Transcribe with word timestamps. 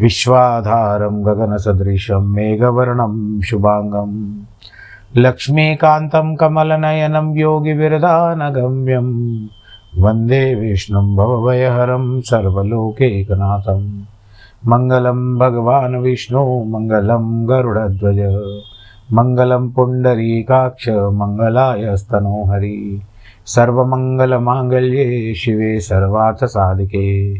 विश्वाधारं 0.00 1.26
गगनसदृशं 1.26 2.20
मेघवर्णं 2.20 3.40
शुभाङ्गं। 3.40 4.42
लक्ष्मीकान्तं 5.16 6.36
कमलनयनं 6.36 7.36
योगिविरदानगम्यं। 7.38 9.08
वंदे 10.02 10.54
विष्णुं 10.54 11.16
भवभयहरं 11.16 12.20
सर्वलोकैकनाथं 12.20 14.02
मङ्गलं 14.66 15.38
भगवान् 15.38 15.96
विष्णु, 15.96 16.64
मङ्गलं 16.64 17.48
गरुडध्वज। 17.48 18.42
मङ्गलं 19.12 19.70
पुण्डरीकाक्ष, 19.70 20.88
मङ्गलाय 20.88 21.84
हरि 22.50 23.02
सर्वमङ्गलमाङ्गल्ये 23.46 25.34
शिवे 25.34 25.80
सर्वार्थसाधिके। 25.80 27.34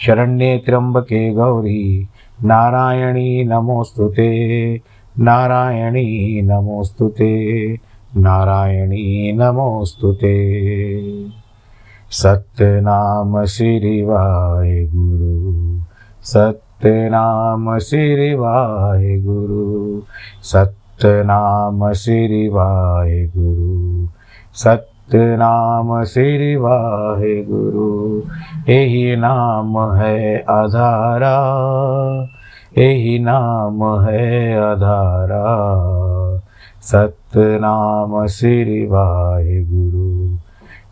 शरण्ये 0.00 0.62
त्र्यम्बके 0.66 1.30
गौरी। 1.30 2.08
नारायणी 2.44 3.44
नमोऽस्तु 3.44 4.08
ते। 4.08 4.76
नारायणी 5.18 6.42
नमोऽस्तु 6.42 7.08
ते। 7.08 7.72
नारायणी 8.16 9.32
नमोऽस्तु 9.32 10.12
ते। 10.12 10.46
सत्यनाम 12.10 13.44
शिरिवाय 13.44 14.84
गुरु। 14.94 15.80
सत्यनाम 16.22 17.78
शिरिवाय 17.78 19.18
गुरु। 19.18 20.02
सत्यनाम 20.42 21.92
शिरिवाय 21.92 23.30
गुरु। 23.36 24.08
सत्य 24.54 24.95
नाम 25.14 26.04
श्री 26.04 26.56
वाहे 26.56 27.44
गुरु 27.44 28.18
यही 28.72 29.16
नाम 29.16 29.94
है 29.94 30.38
आधारा 30.38 31.36
यही 32.78 33.18
नाम 33.18 34.00
है 34.00 34.56
आधारा 34.58 35.44
सत्य 36.82 37.58
श्री 38.26 38.86
वाहे 38.86 39.64
गुरु 39.64 40.36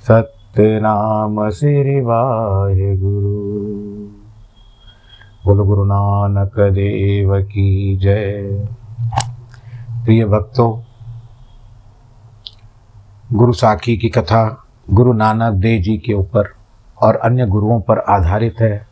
सत्य 0.08 0.80
नाम 0.80 1.50
श्री 1.50 2.00
वाहे 2.00 2.96
गुरु 2.96 3.64
बोलो 5.46 5.64
गुरु 5.64 5.84
नानक 5.84 6.60
देव 6.60 7.42
की 7.42 7.96
जय। 7.96 8.66
प्रिय 10.04 10.24
भक्तों 10.24 10.93
गुरु 13.34 13.52
साखी 13.52 13.96
की 13.96 14.08
कथा, 14.08 14.64
गुरु 14.90 15.12
नानक 15.12 15.54
देव 15.54 15.80
जी 15.82 15.96
के 15.98 16.12
ऊपर 16.12 16.48
और 16.98 17.16
अन्य 17.16 17.46
गुरुओं 17.46 17.80
पर 17.80 17.98
आधारित 17.98 18.60
है 18.60 18.86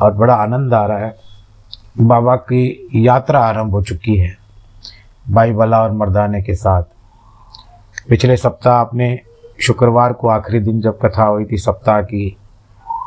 और 0.00 0.12
बड़ा 0.12 0.34
आनंद 0.34 0.74
आ 0.74 0.84
रहा 0.86 0.98
है। 0.98 1.14
बाबा 2.00 2.36
की 2.36 2.88
यात्रा 2.96 3.40
आरंभ 3.40 3.70
हो 3.70 3.82
चुकी 3.82 4.16
है 4.16 4.36
भाई 5.30 5.52
बला 5.52 5.82
और 5.82 5.92
मर्दाने 5.92 6.42
के 6.42 6.54
साथ। 6.54 6.82
पिछले 8.08 8.36
सप्ताह 8.36 8.74
आपने 8.74 9.18
शुक्रवार 9.60 10.12
को 10.12 10.28
आखिरी 10.28 10.60
दिन 10.60 10.80
जब 10.80 10.98
कथा 10.98 11.24
हुई 11.24 11.44
थी 11.44 11.58
सप्ताह 11.58 12.00
की 12.02 12.28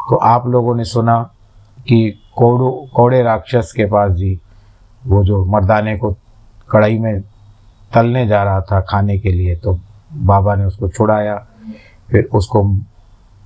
तो 0.10 0.16
आप 0.16 0.48
लोगों 0.48 0.76
ने 0.76 0.84
सुना 0.84 1.18
कि 1.88 2.10
कोड़ो, 2.38 2.72
कोड़े 2.96 3.24
राक्षस 3.24 3.74
के 3.78 3.86
पास 3.86 4.12
जी, 4.12 4.40
वो 5.08 5.24
जो 5.24 5.44
मर्दाने 5.46 5.98
को 5.98 6.16
कढ़ाई 6.72 7.00
में 7.00 7.22
तलने 7.94 8.26
जा 8.28 8.44
रहा 8.44 8.62
था 8.62 8.82
खाने 8.82 9.20
के 9.20 9.32
लिए 9.32 9.56
तो 9.56 9.78
बाबा 10.12 10.56
ने 10.56 10.66
उसको 10.66 10.90
छुड़ाया, 10.90 11.36
फिर 12.10 12.30
उसको 12.34 12.64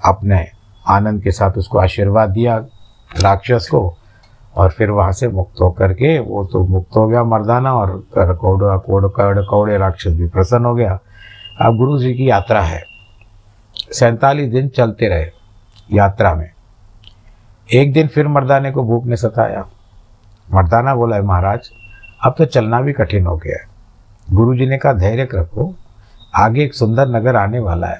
अपने 0.01 0.45
आनंद 0.87 1.21
के 1.23 1.31
साथ 1.31 1.57
उसको 1.57 1.77
आशीर्वाद 1.79 2.29
दिया 2.29 2.57
राक्षस 3.13 3.67
को, 3.71 3.95
और 4.55 4.69
फिर 4.69 4.89
वहाँ 4.89 5.11
से 5.11 5.27
मुक्त 5.27 5.61
होकर 5.61 5.93
के 5.93 6.17
वो 6.19 6.43
तो 6.43 6.63
मुक्त 6.63 6.95
हो 6.95 7.07
गया 7.07 7.23
मर्दाना 7.23 7.73
और 7.73 8.07
कौड़ा, 8.17 8.77
कोड़, 8.77 9.07
कौड़ 9.41 9.71
राक्षस 9.71 10.11
भी 10.11 10.27
प्रसन्न 10.27 10.65
हो 10.65 10.73
गया। 10.75 10.99
अब 11.61 11.77
गुरु 11.77 11.97
जी 11.99 12.13
की 12.13 12.29
यात्रा 12.29 12.61
है। 12.61 12.83
सैंतालीस 13.91 14.51
दिन 14.51 14.67
चलते 14.67 15.07
रहे 15.07 15.27
यात्रा 15.91 16.33
में। 16.35 16.49
एक 17.69 17.91
दिन 17.93 18.07
फिर 18.07 18.27
मर्दाने 18.27 18.71
को 18.71 18.83
भूख 18.83 19.05
ने 19.05 19.15
सताया। 19.15 19.65
मर्दाना 20.47 20.95
बोला 20.95 21.15
है 21.15 21.21
महाराज, 21.21 21.69
अब 22.25 22.35
तो 22.37 22.45
चलना 22.45 22.81
भी 22.81 22.93
कठिन 22.93 23.25
हो 23.25 23.35
गया 23.37 23.57
है। 23.57 23.67
गुरु 24.27 24.55
जी 24.55 24.67
ने 24.67 24.77
कहा, 24.77 24.93
धैर्य 24.93 25.27
रखो 25.33 25.73
आगे 26.35 26.63
एक 26.63 26.73
सुंदर 26.73 27.07
नगर 27.07 27.35
आने 27.35 27.59
वाला 27.59 27.87
है। 27.87 27.99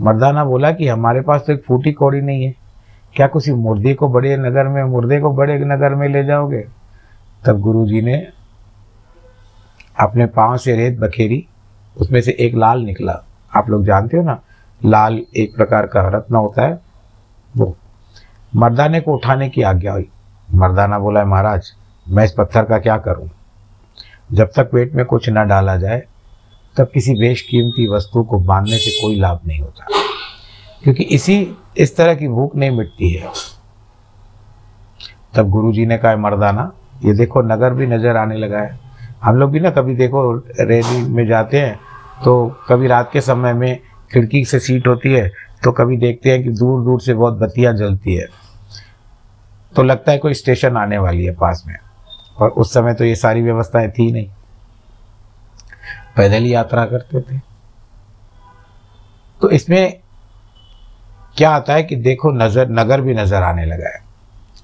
मर्दाना 0.00 0.44
बोला 0.44 0.72
कि 0.72 0.88
हमारे 0.88 1.20
पास 1.20 1.44
तो 1.46 1.52
एक 1.52 1.64
फूटी 1.64 1.92
कौड़ी 1.92 2.20
नहीं 2.20 2.44
है। 2.44 2.54
क्या 3.16 3.26
किसी 3.26 3.52
मुर्दे 3.52 3.94
को 3.94 4.08
बड़े 4.08 4.36
नगर 4.36 4.68
में, 4.68 4.84
मुर्दे 4.84 5.20
को 5.20 5.30
बड़े 5.30 5.58
नगर 5.58 5.94
में 5.94 6.08
ले 6.08 6.24
जाओगे? 6.24 6.66
तब 7.46 7.60
गुरु 7.60 7.86
जी 7.86 8.02
ने 8.02 8.28
अपने 10.00 10.26
पाँव 10.26 10.56
से 10.56 10.76
रेत 10.76 10.98
बखेरी, 10.98 11.46
उसमें 11.96 12.20
से 12.20 12.36
एक 12.40 12.54
लाल 12.54 12.80
निकला। 12.80 13.24
आप 13.56 13.70
लोग 13.70 13.84
जानते 13.84 14.16
हो 14.16 14.22
ना, 14.22 14.40
लाल 14.84 15.22
एक 15.36 15.56
प्रकार 15.56 15.86
का 15.86 16.08
रत्न 16.08 16.34
होता 16.34 16.62
है। 16.62 16.80
वो 17.56 17.76
मर्दाने 18.56 19.00
को 19.00 19.14
उठाने 19.14 19.48
की 19.48 19.62
आज्ञा 19.62 19.92
हुई। 19.92 20.08
मर्दाना 20.54 20.98
बोला, 20.98 21.24
महाराज, 21.24 21.72
मैं 22.08 22.24
इस 22.24 22.32
पत्थर 22.32 22.64
का 22.64 22.78
क्या 22.78 22.98
करूँ? 22.98 23.30
जब 24.32 24.50
तक 24.56 24.70
पेट 24.70 24.94
में 24.94 25.06
कुछ 25.06 25.30
न 25.30 25.48
डाला 25.48 25.76
जाए 25.76 26.02
तब 26.76 26.90
किसी 26.94 27.12
बेशकीमती 27.12 27.86
वस्तु 27.88 28.22
को 28.22 28.38
बांधने 28.40 28.78
से 28.78 28.90
कोई 28.90 29.18
लाभ 29.20 29.40
नहीं 29.46 29.60
होता। 29.60 29.86
क्योंकि 30.82 31.02
इसी, 31.04 31.56
इस 31.76 31.96
तरह 31.96 32.14
की 32.14 32.28
भूख 32.28 32.56
नहीं 32.56 32.70
मिटती 32.70 33.10
है। 33.10 33.28
तब 35.34 35.50
गुरु 35.50 35.72
जी 35.72 35.86
ने 35.86 35.98
कहा 35.98 36.16
मर्दाना, 36.16 36.72
ये 37.04 37.14
देखो, 37.14 37.42
नगर 37.42 37.74
भी 37.74 37.86
नज़र 37.86 38.16
आने 38.16 38.36
लगा 38.36 38.58
है। 38.58 38.78
हम 39.22 39.36
लोग 39.36 39.50
भी 39.50 39.60
ना 39.60 39.70
कभी 39.70 39.94
देखो, 39.94 40.32
रैली 40.60 41.02
में 41.08 41.26
जाते 41.26 41.60
हैं 41.60 41.78
तो 42.24 42.46
कभी 42.68 42.86
रात 42.86 43.10
के 43.12 43.20
समय 43.20 43.52
में 43.52 43.78
खिड़की 44.12 44.44
से 44.44 44.58
सीट 44.60 44.86
होती 44.86 45.12
है 45.12 45.30
तो 45.64 45.72
कभी 45.72 45.96
देखते 45.96 46.30
हैं 46.30 46.42
कि 46.42 46.50
दूर 46.50 46.82
दूर 46.84 47.00
से 47.00 47.14
बहुत 47.14 47.38
बत्तियाँ 47.38 47.72
जलती 47.74 48.14
है। 48.14 48.26
तो 49.76 49.82
लगता 49.82 50.12
है 50.12 50.18
कोई 50.18 50.34
स्टेशन 50.34 50.76
आने 50.76 50.98
वाली 50.98 51.24
है 51.24 51.34
पास 51.34 51.62
में। 51.66 51.74
और 52.38 52.50
उस 52.50 52.72
समय 52.74 52.94
तो 52.94 53.04
ये 53.04 53.14
सारी 53.14 53.42
व्यवस्थाएँ 53.42 53.90
थी 53.90 54.10
नहीं। 54.12 54.28
पैदल 56.16 56.46
यात्रा 56.46 56.84
करते 56.86 57.20
थे। 57.20 57.38
तो 59.40 59.50
इसमें 59.50 60.00
क्या 61.36 61.50
आता 61.50 61.74
है 61.74 61.82
कि 61.82 61.96
देखो 61.96 62.32
नज़र, 62.32 62.68
नगर 62.68 63.00
भी 63.00 63.14
नज़र 63.14 63.42
आने 63.42 63.64
लगा 63.64 63.88
है। 63.88 64.02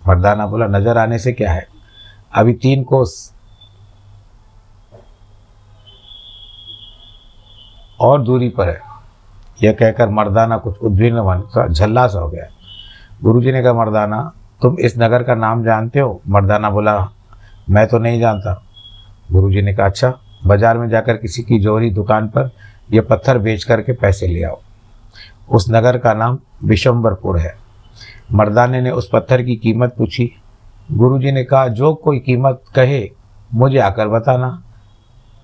मर्दाना 0.09 0.47
बोला, 0.47 0.67
नज़र 0.67 0.99
आने 0.99 1.19
से 1.19 1.33
क्या 1.33 1.53
है? 1.53 1.67
अभी 2.35 2.53
तीन 2.53 2.85
कोस। 2.85 3.35
और 8.01 8.23
दूरी 8.23 8.49
पर 8.49 8.69
है। 8.69 8.81
यह 9.63 9.73
कहकर 9.73 10.09
मर्दाना 10.09 10.57
कुछ 10.57 10.79
उद्विग्न 10.79 11.23
बन 11.23 11.73
झल्ला 11.73 12.07
सा 12.09 12.19
हो 12.19 12.29
गया। 12.29 12.47
गुरुजी 13.23 13.53
ने 13.53 13.63
कहा, 13.63 13.73
मर्दाना, 13.73 14.33
तुम 14.63 14.79
इस 14.79 14.99
नगर 14.99 15.23
का 15.23 15.35
नाम 15.35 15.65
जानते 15.65 16.01
हो? 16.01 16.21
मर्दाना 16.29 16.71
बोला, 16.71 17.09
मैं 17.71 17.87
तो 17.87 17.99
नहीं 17.99 18.21
जानता। 18.21 18.63
गुरुजी 19.33 19.63
ने 19.63 19.75
कहा 19.75 19.87
अच्छा 19.87 20.19
बाज़ार 20.47 20.79
में 20.79 20.89
जाकर 20.89 21.17
किसी 21.17 21.43
की 21.43 21.59
जोहरी 21.59 21.91
दुकान 21.91 22.29
पर 22.29 22.51
यह 22.93 23.03
पत्थर 23.03 23.39
बेच 23.39 23.65
करके 23.65 23.93
पैसे 23.93 24.27
ले 24.27 24.43
आओ। 24.43 24.61
उस 25.51 25.67
नगर 25.71 25.99
का 25.99 26.15
नाम 26.15 26.39
विशंबरपुर 26.65 27.39
है। 27.39 27.55
मर्दाने 28.33 28.81
ने 28.81 28.91
उस 28.91 29.09
पत्थर 29.13 29.43
की 29.43 29.57
कीमत 29.57 29.95
पूछी। 29.99 30.31
गुरुजी 30.93 31.33
ने 31.33 31.45
कहा, 31.45 31.69
जो 31.69 31.95
कोई 31.95 32.19
कीमत 32.19 32.63
कहे, 32.75 33.11
मुझे 33.55 33.79
आकर 33.79 34.09
बताना। 34.09 34.63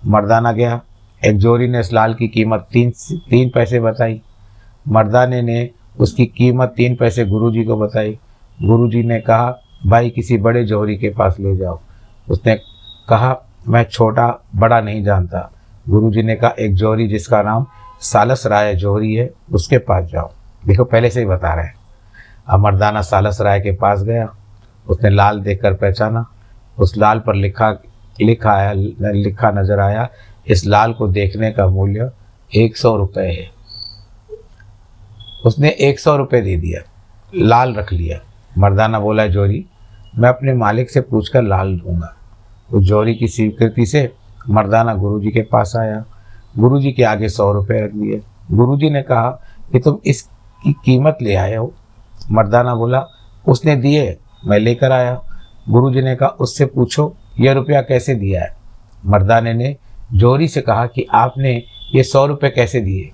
मर्दाना 0.06 0.52
गया। 0.52 0.80
एक 1.24 1.36
जोरी 1.36 1.68
ने 1.68 1.80
इस 1.80 1.92
लाल 1.92 2.14
की 2.14 2.28
कीमत 2.28 2.68
तीन 2.72 2.90
तीन 3.30 3.50
पैसे 3.50 3.80
बताई। 3.80 4.20
मर्दाने 4.88 5.42
ने 5.42 5.70
उसकी 5.98 6.26
कीमत 6.26 6.74
तीन 6.76 6.96
पैसे 6.96 7.24
गुरुजी 7.24 7.64
को 7.64 7.76
बताई। 7.76 8.18
गुरुजी 8.62 9.02
ने 9.02 9.20
कहा, 9.20 9.58
भाई, 9.86 10.10
किसी 10.10 10.38
बड़े 10.38 10.64
जोहरी 10.64 10.96
के 10.96 11.10
पास 11.10 11.36
ले 11.40 11.56
जाओ। 11.56 11.80
उसने 12.30 12.54
कहा 13.08 13.32
मैं 13.66 13.82
छोटा, 13.84 14.28
बड़ा 14.56 14.80
नहीं 14.80 15.02
जानता। 15.04 15.50
गुरु 15.88 16.10
जी 16.10 16.22
ने 16.22 16.34
कहा, 16.36 16.50
एक 16.50 16.74
जोहरी 16.74 17.06
जिसका 17.08 17.42
नाम 17.42 17.66
सालस 18.02 18.46
राय 18.46 18.74
जोहरी 18.74 19.14
है, 19.14 19.30
उसके 19.52 19.78
पास 19.78 20.04
जाओ। 20.04 20.30
देखो, 20.66 20.84
पहले 20.84 21.10
से 21.10 21.20
ही 21.20 21.26
बता 21.26 21.54
रहे 21.54 21.66
हैं। 21.66 21.74
अब 22.46 22.60
मर्दाना 22.60 23.02
सालस 23.02 23.40
राय 23.40 23.60
के 23.60 23.72
पास 23.72 24.02
गया, 24.02 24.28
उसने 24.86 25.10
लाल 25.10 25.40
देखकर 25.40 25.74
पहचाना। 25.74 26.24
उस 26.78 26.96
लाल 26.96 27.18
पर 27.18 27.34
लिखा 27.34 27.70
लिखा 28.20 28.52
आया 28.52 28.72
लिखा 28.72 29.50
नज़र 29.50 29.80
आया, 29.80 30.08
इस 30.46 30.66
लाल 30.66 30.92
को 30.92 31.08
देखने 31.08 31.50
का 31.52 31.66
मूल्य 31.66 32.10
एक 32.52 32.76
सौ 32.76 32.96
रुपये 32.96 33.30
है। 33.32 33.50
उसने 35.44 35.68
एक 35.80 36.00
सौ 36.00 36.16
रुपये 36.16 36.40
दे 36.40 36.56
दिया, 36.56 36.82
लाल 37.34 37.74
रख 37.74 37.92
लिया। 37.92 38.20
मर्दाना 38.58 39.00
बोला 39.00 39.26
जोरी 39.26 39.64
मैं 40.18 40.28
अपने 40.28 40.54
मालिक 40.54 40.90
से 40.90 41.00
पूछकर 41.00 41.42
लाल 41.42 41.76
दूँगा। 41.76 42.15
उस 42.72 42.84
जोरी 42.84 43.14
की 43.14 43.28
स्वीकृति 43.28 43.86
से 43.86 44.12
मर्दाना 44.50 44.94
गुरुजी 44.94 45.30
के 45.30 45.40
पास 45.40 45.72
आया। 45.80 46.04
गुरुजी 46.58 46.92
के 46.92 47.02
आगे 47.02 47.28
सौ 47.28 47.52
रुपये 47.52 47.80
रख 47.80 47.92
दिए। 47.92 48.22
गुरुजी 48.52 48.90
ने 48.90 49.02
कहा 49.02 49.30
कि 49.72 49.78
तुम 49.78 49.98
इसकी 50.06 50.72
कीमत 50.72 51.18
ले 51.22 51.34
आए 51.34 51.54
हो। 51.54 51.74
मर्दाना 52.32 52.74
बोला, 52.74 53.06
उसने 53.48 53.76
दिए, 53.76 54.18
मैं 54.46 54.58
लेकर 54.58 54.92
आया। 54.92 55.22
गुरुजी 55.68 56.02
ने 56.02 56.16
कहा, 56.16 56.28
उससे 56.28 56.66
पूछो, 56.66 57.16
यह 57.40 57.52
रुपया 57.52 57.80
कैसे 57.80 58.14
दिया 58.14 58.42
है? 58.42 58.56
मर्दाने 59.06 59.54
ने 59.54 59.76
जोरी 60.12 60.48
से 60.48 60.60
कहा 60.60 60.86
कि 60.86 61.06
आपने 61.12 61.62
ये 61.94 62.02
सौ 62.02 62.26
रुपये 62.26 62.50
कैसे 62.50 62.80
दिए? 62.80 63.10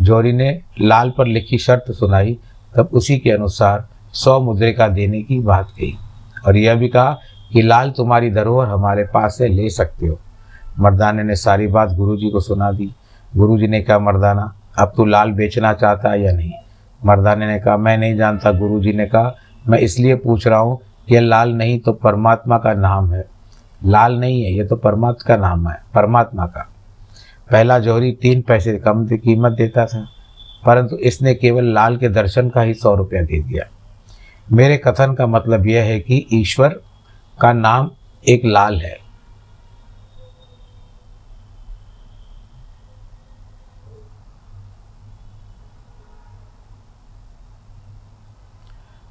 जोरी 0.00 0.32
ने 0.32 0.60
लाल 0.80 1.12
पर 1.18 1.26
लिखी 1.26 1.58
शर्त 1.58 1.92
सुनाई। 1.92 2.38
तब 2.76 2.88
उसी 2.92 3.18
के 3.18 3.30
अनुसार 3.30 3.88
सौ 4.12 4.40
मुद्रे 4.40 4.72
का 4.72 4.88
देने 4.88 5.22
की 5.22 5.40
बात 5.40 5.70
कही। 5.70 5.94
और 6.46 6.56
यह 6.56 6.74
भी 6.74 6.88
कहा 6.88 7.18
कि 7.52 7.62
लाल 7.62 7.90
तुम्हारी 7.90 8.30
धरोहर 8.30 8.68
हमारे 8.68 9.04
पास 9.04 9.38
से 9.38 9.48
ले 9.48 9.70
सकते 9.70 10.06
हो। 10.06 10.18
मर्दाने 10.78 11.22
ने 11.22 11.36
सारी 11.36 11.66
बात 11.66 11.92
गुरुजी 11.92 12.30
को 12.30 12.40
सुना 12.40 12.72
दी। 12.72 12.90
गुरुजी 13.36 13.66
ने 13.66 13.80
कहा, 13.82 13.98
मर्दाना, 13.98 14.54
अब 14.78 14.92
तू 14.96 15.04
लाल 15.04 15.30
बेचना 15.30 15.72
चाहता 15.72 16.10
है 16.10 16.22
या 16.22 16.32
नहीं? 16.32 16.52
मर्दाने 17.04 17.46
ने 17.46 17.58
कहा, 17.58 17.76
मैं 17.76 17.98
नहीं 17.98 18.16
जानता। 18.16 18.52
गुरुजी 18.52 18.92
ने 18.92 19.06
कहा, 19.06 19.34
मैं 19.68 19.78
इसलिए 19.78 20.14
पूछ 20.14 20.46
रहा 20.46 20.58
हूँ 20.58 20.78
कि 21.08 21.14
यह 21.14 21.20
लाल 21.20 21.52
नहीं 21.52 21.78
तो 21.80 21.92
परमात्मा 21.92 22.58
का 22.58 22.74
नाम 22.74 23.12
है। 23.12 23.24
लाल 23.84 24.18
नहीं 24.18 24.42
है, 24.42 24.52
ये 24.52 24.64
तो 24.64 24.76
परमात्मा 24.76 25.36
का 25.36 25.36
नाम 25.36 25.68
है, 25.68 25.78
परमात्मा 25.94 26.46
का। 26.46 26.68
पहला 27.50 27.78
जौहरी 27.78 28.12
तीन 28.12 28.42
पैसे 28.42 28.78
कम 28.78 29.06
कीमत 29.06 29.52
देता 29.52 29.86
था, 29.86 30.08
परंतु 30.66 30.96
इसने 30.96 31.34
केवल 31.34 31.64
लाल 31.64 31.96
के 31.96 32.08
दर्शन 32.08 32.48
का 32.48 32.60
ही 32.60 32.74
सौ 32.74 32.94
रुपया 32.94 33.22
दे 33.22 33.40
दिया। 33.40 33.64
मेरे 34.52 34.76
कथन 34.76 35.14
का 35.14 35.26
मतलब 35.26 35.66
यह 35.66 35.82
है 35.82 36.00
कि 36.00 36.26
ईश्वर 36.32 36.80
का 37.40 37.52
नाम 37.52 37.90
एक 38.28 38.42
लाल 38.44 38.80
है। 38.80 38.96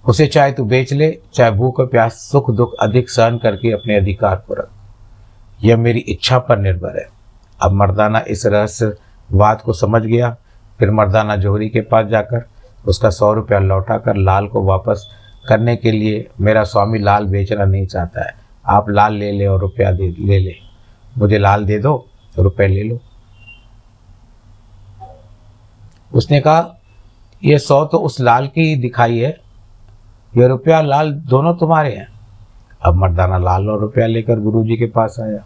उसे 0.05 0.27
चाहे 0.27 0.51
तू 0.51 0.65
बेच 0.65 0.93
ले, 0.93 1.19
चाहे 1.33 1.51
भूख 1.51 1.79
और 1.79 1.87
प्यास, 1.87 2.13
सुख 2.13 2.51
दुख 2.51 2.73
अधिक 2.79 3.09
सहन 3.09 3.37
करके 3.37 3.71
अपने 3.71 3.95
अधिकार 3.95 4.35
को 4.35 4.53
रख। 4.53 4.69
यह 5.63 5.77
मेरी 5.77 5.99
इच्छा 5.99 6.39
पर 6.39 6.57
निर्भर 6.57 6.97
है। 6.99 7.07
अब 7.61 7.71
मर्दाना 7.71 8.19
इस 8.27 8.45
रहस्य 8.45 8.95
बात 9.31 9.61
को 9.61 9.73
समझ 9.73 10.01
गया, 10.01 10.35
फिर 10.79 10.91
मर्दाना 10.91 11.35
जोहरी 11.35 11.69
के 11.69 11.81
पास 11.81 12.05
जाकर 12.05 12.45
उसका 12.87 13.09
सौ 13.09 13.33
रुपया 13.33 13.59
लौटा 13.59 13.97
कर 13.97 14.15
लाल 14.15 14.47
को 14.47 14.63
वापस 14.63 15.07
करने 15.49 15.75
के 15.75 15.91
लिए 15.91 16.27
मेरा 16.41 16.63
स्वामी 16.63 16.99
लाल 16.99 17.25
बेचना 17.25 17.65
नहीं 17.65 17.85
चाहता 17.85 18.25
है। 18.25 18.35
आप 18.65 18.89
लाल 18.89 19.13
ले 19.13 19.31
ले 19.31 19.45
और 19.45 19.59
रुपया 19.59 19.91
दे, 19.91 20.15
ले 20.19 20.39
ले। 20.39 20.55
मुझे 21.17 21.37
लाल 21.37 21.65
दे 21.65 21.79
दो 21.79 22.07
तो 22.35 22.43
रुपये 22.43 22.67
ले 22.67 22.83
लो। 22.83 22.99
उसने 26.13 26.39
कहा 26.39 26.79
यह 27.43 27.57
सौ 27.57 27.85
तो 27.85 27.97
उस 27.97 28.19
लाल 28.21 28.47
की 28.47 28.61
ही 28.61 28.75
दिखाई 28.75 29.17
है। 29.19 29.37
ये 30.37 30.47
रुपया 30.47 30.81
लाल 30.81 31.11
दोनों 31.13 31.55
तुम्हारे 31.55 31.95
हैं। 31.95 32.07
अब 32.85 32.93
मर्दाना 32.93 33.37
लाल 33.37 33.69
और 33.69 33.79
रुपया 33.79 34.07
लेकर 34.07 34.39
गुरुजी 34.39 34.77
के 34.77 34.85
पास 34.85 35.17
आया। 35.19 35.37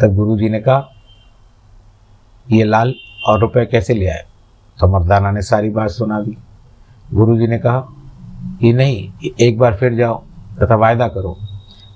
तब 0.00 0.14
गुरुजी 0.14 0.48
ने 0.48 0.60
कहा, 0.60 0.90
ये 2.52 2.64
लाल 2.64 2.94
और 3.26 3.40
रुपया 3.40 3.64
कैसे 3.64 3.94
ले 3.94 4.06
आए? 4.06 4.24
तो 4.80 4.88
मर्दाना 4.88 5.30
ने 5.30 5.42
सारी 5.42 5.70
बात 5.70 5.90
सुना 5.90 6.20
दी। 6.20 6.36
गुरुजी 7.14 7.46
ने 7.46 7.58
कहा 7.58 7.88
कि 8.60 8.72
नहीं 8.72 9.30
एक 9.40 9.58
बार 9.58 9.74
फिर 9.74 9.94
जाओ, 9.94 10.22
तथा 10.62 10.74
वायदा 10.74 11.08
करो। 11.08 11.36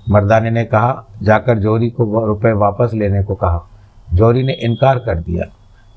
मर्दाने 0.09 0.49
ने 0.49 0.63
कहा, 0.65 1.05
जाकर 1.23 1.57
जोरी 1.57 1.89
को 1.89 2.25
रुपए 2.25 2.51
वापस 2.51 2.91
लेने 2.93 3.23
को 3.23 3.35
कहा। 3.35 3.69
जोरी 4.13 4.43
ने 4.43 4.53
इनकार 4.53 4.99
कर 4.99 5.17
दिया 5.17 5.45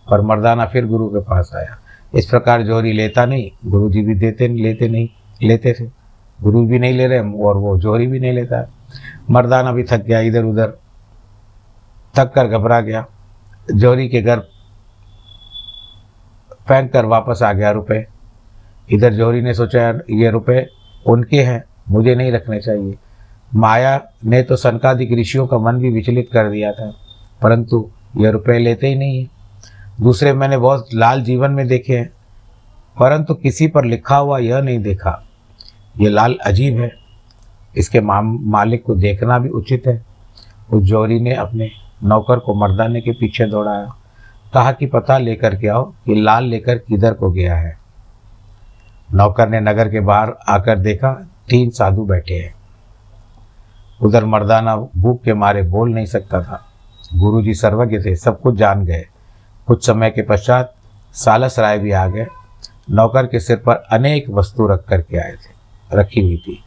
और 0.08 0.20
मर्दाना 0.20 0.66
फिर 0.66 0.86
गुरु 0.86 1.08
के 1.08 1.20
पास 1.20 1.50
आया। 1.56 1.78
इस 2.14 2.26
प्रकार 2.26 2.62
जोरी 2.62 2.92
लेता 2.92 3.26
नहीं 3.26 3.70
गुरु 3.70 3.90
जी 3.90 4.02
भी 4.02 4.14
देते 4.14 4.48
नहीं 4.48 4.62
लेते 4.62 4.88
नहीं, 4.88 5.08
लेते 5.42 5.72
थे। 5.72 5.84
गुरु 6.42 6.66
भी 6.66 6.78
नहीं 6.78 6.92
ले 6.92 7.06
रहे, 7.06 7.18
और 7.18 7.56
वो 7.56 7.78
जोरी 7.78 8.06
भी 8.06 8.20
नहीं 8.20 8.32
लेता। 8.32 8.70
मर्दाना 9.30 9.72
भी 9.72 9.84
थक 9.84 10.02
गया 10.04 10.20
इधर 10.20 10.44
उधर 10.44 10.78
थक 12.16 12.32
कर 12.34 12.46
घबरा 12.46 12.80
गया। 12.80 13.06
जोहरी 13.74 14.08
के 14.08 14.22
घर 14.22 14.40
फेंक 16.68 16.92
कर 16.92 17.04
वापस 17.04 17.42
आ 17.42 17.52
गया 17.52 17.70
रुपए। 17.70 18.06
इधर 18.92 19.12
जोहरी 19.12 19.40
ने 19.40 19.54
सोचा 19.54 19.88
ये 20.10 20.30
रुपए 20.30 20.66
उनके 21.06 21.42
हैं, 21.42 21.64
मुझे 21.88 22.14
नहीं 22.14 22.32
रखने 22.32 22.60
चाहिए। 22.60 22.94
माया 23.54 24.00
ने 24.24 24.42
तो 24.42 24.56
सनकादिक 24.56 25.12
ऋषियों 25.12 25.46
का 25.46 25.58
मन 25.58 25.78
भी 25.78 25.90
विचलित 25.90 26.28
कर 26.32 26.50
दिया 26.50 26.72
था, 26.72 26.94
परंतु 27.42 27.90
ये 28.16 28.30
रुपए 28.30 28.58
लेते 28.58 28.86
ही 28.86 28.94
नहीं 28.94 29.20
है। 29.20 29.28
दूसरे, 30.00 30.32
मैंने 30.32 30.56
बहुत 30.56 30.88
लाल 30.94 31.22
जीवन 31.22 31.50
में 31.50 31.66
देखे 31.68 31.96
हैं, 31.96 32.12
परंतु 33.00 33.34
किसी 33.34 33.66
पर 33.66 33.84
लिखा 33.84 34.16
हुआ 34.16 34.38
यह 34.38 34.60
नहीं 34.60 34.78
देखा। 34.78 35.22
ये 36.00 36.08
लाल 36.08 36.34
अजीब 36.46 36.80
है। 36.80 36.90
इसके 37.76 38.00
मालिक 38.00 38.82
को 38.84 38.94
देखना 38.94 39.38
भी 39.38 39.48
उचित 39.48 39.82
है। 39.86 40.04
उस 40.72 40.82
जौहरी 40.82 41.20
ने 41.20 41.34
अपने 41.34 41.70
नौकर 42.04 42.38
को 42.38 42.54
मर्दाने 42.54 43.00
के 43.00 43.12
पीछे 43.12 43.46
दौड़ाया। 43.46 43.94
कहा 44.54 44.72
कि, 44.72 44.86
पता 44.86 45.18
लेकर 45.18 45.54
के 45.56 45.68
आओ 45.68 45.84
कि 46.04 46.14
लाल 46.14 46.44
लेकर 46.44 46.78
किधर 46.78 47.14
को 47.14 47.30
गया 47.30 47.56
है? 47.56 47.81
नौकर 49.14 49.48
ने 49.48 49.60
नगर 49.60 49.88
के 49.88 50.00
बाहर 50.00 50.32
आकर 50.48 50.78
देखा, 50.78 51.26
तीन 51.48 51.70
साधु 51.70 52.04
बैठे 52.04 52.34
हैं। 52.34 52.54
उधर 54.02 54.24
मर्दाना 54.24 54.76
भूख 54.76 55.22
के 55.22 55.34
मारे 55.34 55.62
बोल 55.62 55.90
नहीं 55.90 56.06
सकता 56.06 56.42
था। 56.42 56.66
गुरुजी 57.14 57.54
सर्वज्ञ 57.54 57.98
थे, 57.98 58.16
सब 58.16 58.40
कुछ 58.40 58.54
जान 58.54 58.84
गए। 58.84 59.06
कुछ 59.66 59.86
समय 59.86 60.10
के 60.10 60.22
पश्चात 60.22 60.74
सालस 61.12 61.58
राय 61.58 61.78
भी 61.78 61.92
आ 61.92 62.06
गए। 62.06 62.26
नौकर 62.90 63.26
के 63.26 63.40
सिर 63.40 63.56
पर 63.56 63.74
अनेक 63.74 64.30
वस्तु 64.30 64.66
रख 64.66 64.84
करके 64.84 65.16
आए 65.16 65.32
थे, 65.32 65.52
रखी 65.94 66.20
हुई 66.20 66.36
थी। 66.36 66.64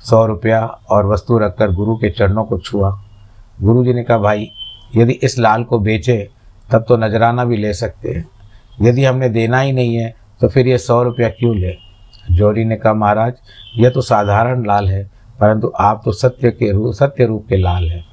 सौ 0.00 0.26
रुपया 0.26 0.66
और 0.66 1.06
वस्तु 1.06 1.38
रखकर 1.38 1.70
गुरु 1.70 1.96
के 1.96 2.10
चरणों 2.10 2.44
को 2.44 2.58
छुआ। 2.58 3.02
गुरु 3.62 3.84
जी 3.84 3.92
ने 3.92 4.04
कहा, 4.04 4.18
भाई, 4.18 4.50
यदि 4.96 5.12
इस 5.12 5.38
लाल 5.38 5.64
को 5.64 5.78
बेचे, 5.78 6.30
तब 6.70 6.84
तो 6.88 6.96
नजराना 6.96 7.44
भी 7.44 7.56
ले 7.56 7.74
सकते 7.74 8.10
हैं। 8.10 8.28
यदि 8.82 9.04
हमने 9.04 9.28
देना 9.28 9.60
ही 9.60 9.72
नहीं 9.72 9.96
है 9.96 10.21
तो 10.42 10.48
फिर 10.48 10.68
ये 10.68 10.78
सौ 10.78 11.02
रुपया 11.02 11.28
क्यों 11.28 11.54
ले? 11.56 11.74
जोरी 12.30 12.64
ने 12.64 12.76
कहा, 12.76 12.92
महाराज, 12.94 13.34
यह 13.76 13.90
तो 13.90 14.00
साधारण 14.00 14.66
लाल 14.66 14.88
है, 14.88 15.02
परंतु 15.40 15.72
आप 15.80 16.02
तो 16.04 16.12
सत्य 16.12 16.50
के 16.50 16.70
रूप 16.72 16.94
सत्य 16.94 17.26
रूप 17.26 17.46
के 17.48 17.56
लाल 17.56 17.84
हैं। 17.84 18.04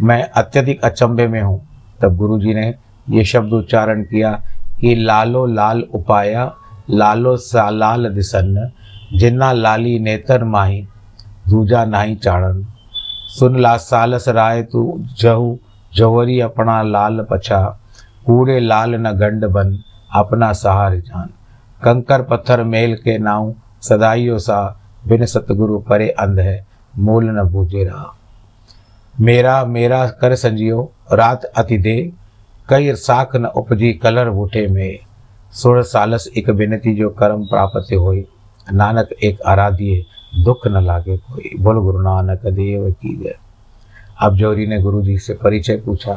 मैं 0.00 0.22
अत्यधिक 0.30 0.84
अचंभे 0.84 1.26
में 1.28 1.40
हूँ। 1.42 1.60
तब 2.02 2.16
गुरु 2.16 2.38
जी 2.40 2.54
ने 2.54 2.74
ये 3.10 3.24
शब्द 3.24 3.52
उच्चारण 3.52 4.02
किया 4.02 4.32
कि 4.80 4.94
लालो 4.96 5.44
लाल 5.46 5.82
उपाया, 5.94 6.52
लालो 6.90 7.36
सा 7.36 7.68
लाल 7.70 8.08
दिसन 8.08 8.70
जिन्ना 9.12 9.52
लाली 9.52 9.98
नेतर 9.98 10.44
माही, 10.44 10.82
दूजा 11.48 11.84
नाही 11.84 12.14
चाड़न 12.16 12.66
सुन 13.38 13.60
ला 13.60 13.76
सालस 13.76 14.28
राय 14.28 14.62
तू 14.62 14.98
जहू 15.18 15.58
जवरी 15.92 16.40
अपना 16.40 16.82
लाल 16.82 17.26
पछा, 17.30 17.62
कूड़े 18.26 18.60
लाल 18.60 18.94
न 18.96 19.12
गंड 19.12 19.44
बन, 19.44 19.78
अपना 20.12 20.52
सहार 20.54 20.96
जान। 20.96 21.30
कंकर 21.82 22.22
पत्थर 22.22 22.62
मेल 22.64 22.94
के 22.94 23.18
नाव 23.18 23.54
सदाइयो 23.82 24.38
सा 24.38 24.58
बिन 25.08 25.24
सतगुरु 25.26 25.78
परे 25.78 26.08
अंध 26.10 26.38
है, 26.40 26.66
मूल 26.98 27.24
न 27.30 27.42
बूझे 27.42 27.84
रहा 27.84 28.14
मेरा 29.14 29.64
मेरा 29.64 30.06
कर 30.10 30.34
संजियो, 30.34 30.90
रात 31.12 31.44
अति 31.44 31.78
दे 31.78 32.12
कई 32.68 32.94
साख 32.94 33.36
न 33.36 33.46
उपजी 33.46 33.92
कलर 33.92 34.30
बूटे 34.30 34.66
में। 34.66 34.98
सुर 35.52 35.82
सालस 35.82 36.28
एक 36.36 36.50
बिनती 36.50 36.94
जो 36.94 37.10
कर्म 37.10 37.44
प्राप्त 37.44 37.92
होई, 37.92 38.24
नानक 38.72 39.12
एक 39.22 39.40
आराध्य, 39.42 40.04
दुख 40.44 40.66
न 40.66 40.82
लागे 40.82 41.16
कोई। 41.16 41.50
बोल 41.60 41.78
गुरु 41.80 42.00
नानक 42.02 42.46
देव 42.46 42.90
की 42.92 43.16
जय। 43.16 43.36
अब 44.22 44.36
जोरी 44.36 44.66
ने 44.66 44.80
गुरु 44.82 45.02
जी 45.02 45.18
से 45.18 45.34
परिचय 45.34 45.76
पूछा 45.76 46.14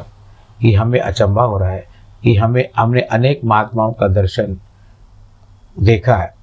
कि 0.60 0.72
हमें 0.74 1.00
अचंबा 1.00 1.42
हो 1.42 1.58
रहा 1.58 1.70
है 1.70 1.86
कि 2.22 2.34
हमें 2.36 2.64
हमने 2.76 3.00
अनेक 3.00 3.40
महात्माओं 3.44 3.92
का 3.92 4.08
दर्शन 4.08 4.56
देखा 5.80 6.16
है। 6.16 6.34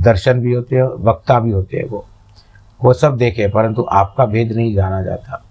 दर्शन 0.00 0.40
भी 0.40 0.52
होते 0.52 0.76
हैं, 0.76 0.82
वक्ता 0.82 1.40
भी 1.40 1.50
होते 1.50 1.76
हैं 1.76 1.88
वो। 1.88 2.06
वो 2.84 2.92
सब 2.92 3.16
देखे, 3.16 3.48
परंतु 3.48 3.86
आपका 3.92 4.26
भेद 4.26 4.52
नहीं 4.52 4.74
जाना 4.74 5.02
जाता। 5.02 5.44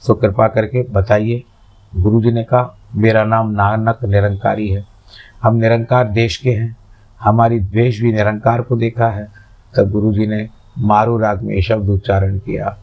सो 0.00 0.14
कृपा 0.14 0.48
करके 0.48 0.82
बताइए। 0.82 1.42
गुरु 1.96 2.22
जी 2.22 2.32
ने 2.32 2.44
कहा, 2.44 2.78
मेरा 2.94 3.24
नाम 3.24 3.50
नानक 3.50 3.98
निरंकारी 4.04 4.68
है। 4.68 4.84
हम 5.42 5.56
निरंकार 5.56 6.08
देश 6.08 6.36
के 6.36 6.50
हैं। 6.50 6.76
हमारी 7.20 7.60
द्वेष 7.60 8.00
भी 8.00 8.12
निरंकार 8.12 8.62
को 8.62 8.76
देखा 8.76 9.08
है। 9.08 9.28
तब 9.76 9.90
गुरु 9.90 10.12
जी 10.12 10.26
ने 10.26 10.48
मारू 10.78 11.18
राग 11.18 11.42
में 11.42 11.60
शब्द 11.60 11.88
उच्चारण 11.88 12.38
किया, 12.38 12.78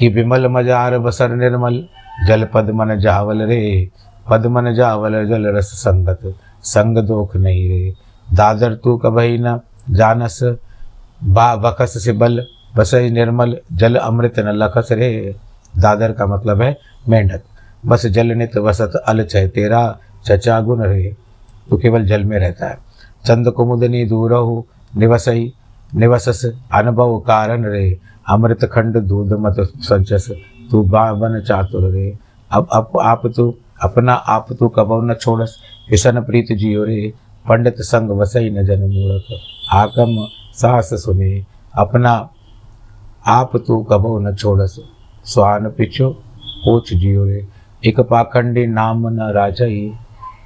कि 0.00 0.08
विमल 0.08 0.48
मजार 0.48 0.98
बसर 0.98 1.28
निर्मल 1.28 1.88
जल 2.26 2.44
पद 2.44 2.70
मन 2.70 2.98
जावल 2.98 3.42
रे। 3.42 3.90
पद 4.30 4.46
मन 4.46 4.74
जावल 4.74 5.26
जल 5.26 5.46
रस 5.46 5.64
संगत, 5.64 6.34
संग 6.62 6.98
दोख 6.98 7.36
नहीं 7.36 7.68
रे। 7.68 8.03
दादर 8.34 8.74
तू 8.74 8.96
कबही 8.96 9.38
न 9.38 9.60
जानस, 9.90 10.42
बा 11.24 11.56
बखस 11.56 12.04
से 12.04 12.12
बल 12.12 12.46
बस 12.76 12.94
निर्मल, 12.94 13.56
जल 13.72 13.96
अमृत 13.96 14.38
न 14.38 14.48
लखस 14.48 14.88
रे। 14.92 15.36
दादर 15.78 16.12
का 16.12 16.26
मतलब 16.26 16.62
है 16.62 16.78
मेंढक। 17.08 17.42
बस 17.86 18.06
जल 18.06 18.26
नित 18.26 18.56
वसत 18.56 18.92
अल 19.06 19.24
छह 19.24 19.46
तेरा, 19.46 19.98
चचा 20.26 20.60
गुण 20.60 20.82
रे। 20.82 21.16
तो 21.70 21.76
केवल 21.76 22.06
जल 22.06 22.24
में 22.24 22.38
रहता 22.38 22.68
है। 22.68 22.78
चंद 23.26 23.50
कुमुदनी 23.50 24.04
दूर 24.04 24.32
निवसई, 24.96 25.52
निवसस 25.94 26.52
अनुभव 26.72 27.18
कारण 27.18 27.64
रे। 27.64 27.98
अमृत 28.28 28.64
खंड 28.64 28.96
दूध 28.96 29.32
मत 29.32 29.56
संचस, 29.60 30.28
तू 30.70 30.82
बावन 30.82 31.40
चातुर 31.40 31.90
रे। 31.90 32.18
अब 32.50 32.68
अब 32.72 32.90
आप 33.02 33.26
तू, 33.26 33.54
अपना 33.82 34.14
आप 34.14 34.46
तू 34.58 34.68
कबो 34.68 35.00
न 35.02 35.14
छोड़स 35.14 35.56
किसन 35.90 36.20
प्रीत 36.20 36.46
जियो 36.52 36.84
रे। 36.84 37.12
पंडित 37.48 37.74
संग 37.78 38.10
वसई 38.10 38.50
न 38.50 38.66
जन 38.66 38.80
मूर्ख। 38.80 39.24
आगम 39.72 40.26
सास 40.52 40.90
सुने, 40.94 41.46
अपना 41.78 42.30
आप 43.26 43.56
तू 43.56 43.82
कबो 43.82 44.18
न 44.18 44.34
छोड़स। 44.34 44.80
स्वान 45.24 45.70
पिछो, 45.70 46.10
पोछ 46.64 46.94
जियो 46.94 47.24
रे। 47.24 47.46
एक 47.84 48.00
पाखंडी 48.00 48.66
नाम 48.66 49.08
न 49.08 49.20
राजई, 49.20 49.92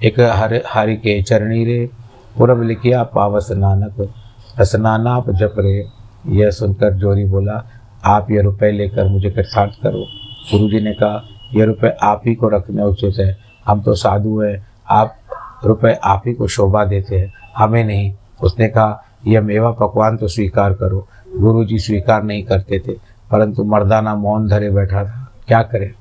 एक 0.02 0.20
हर 0.20 0.62
हरि 0.72 0.96
के 0.96 1.22
चरणी 1.22 1.64
रे। 1.64 1.90
पूरब 2.38 2.62
लिखिया 2.62 3.02
पावस 3.02 3.50
नानक 3.50 4.14
रसनानाप 4.60 5.30
जप 5.30 5.54
रे। 5.58 5.86
यह 6.26 6.50
सुनकर 6.50 6.92
जोरी 6.92 7.24
बोला, 7.24 7.64
आप 8.04 8.30
ये 8.30 8.42
रुपए 8.42 8.70
लेकर 8.70 9.08
मुझे 9.08 9.30
कृतार्थ 9.30 9.82
करो। 9.82 10.04
गुरु 10.52 10.70
जी 10.70 10.80
ने 10.80 10.92
कहा 10.92 11.22
यह 11.54 11.64
रुपए 11.64 11.96
आप 12.02 12.22
ही 12.26 12.34
को 12.34 12.48
रखने 12.48 12.82
उचित 12.82 13.14
है। 13.18 13.38
हम 13.66 13.82
तो 13.82 13.94
साधु 13.94 14.40
हैं, 14.40 14.66
आप 14.90 15.17
रुपए 15.64 15.92
आप 16.04 16.22
ही 16.26 16.34
को 16.34 16.48
शोभा 16.48 16.84
देते 16.84 17.18
हैं। 17.18 17.32
हमें 17.56 17.84
नहीं। 17.84 18.12
उसने 18.42 18.68
कहा, 18.68 19.04
यह 19.26 19.40
मेवा 19.40 19.70
पकवान 19.70 20.16
तो 20.16 20.28
स्वीकार 20.28 20.74
करो। 20.74 21.06
गुरु 21.36 21.64
जी 21.64 21.78
स्वीकार 21.78 22.22
नहीं 22.22 22.44
करते 22.44 22.78
थे, 22.78 22.92
परंतु 23.30 23.64
मर्दाना 23.64 24.14
मौन 24.14 24.48
धरे 24.48 24.70
बैठा 24.70 25.04
था। 25.04 25.32
क्या 25.46 25.62
करे? 25.62 25.94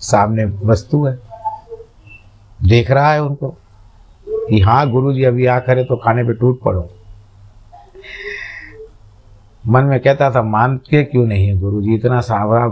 सामने 0.00 0.44
वस्तु 0.44 1.04
है। 1.06 1.18
देख 2.62 2.90
रहा 2.90 3.12
है 3.12 3.22
उनको 3.22 3.48
कि 4.28 4.60
हाँ 4.60 4.90
गुरु 4.90 5.12
जी 5.12 5.24
अभी 5.24 5.46
आ 5.46 5.58
करे 5.58 5.84
तो 5.84 5.96
खाने 5.96 6.24
पे 6.24 6.32
टूट 6.32 6.60
पड़ो। 6.60 6.90
मन 9.68 9.84
में 9.84 10.00
कहता 10.00 10.30
था 10.30 10.42
मान 10.42 10.76
के 10.76 11.04
क्यों 11.04 11.26
नहीं 11.26 11.46
है 11.46 11.58
गुरु 11.60 11.82
जी 11.82 11.94
इतना 11.94 12.20
सावरा 12.20 12.68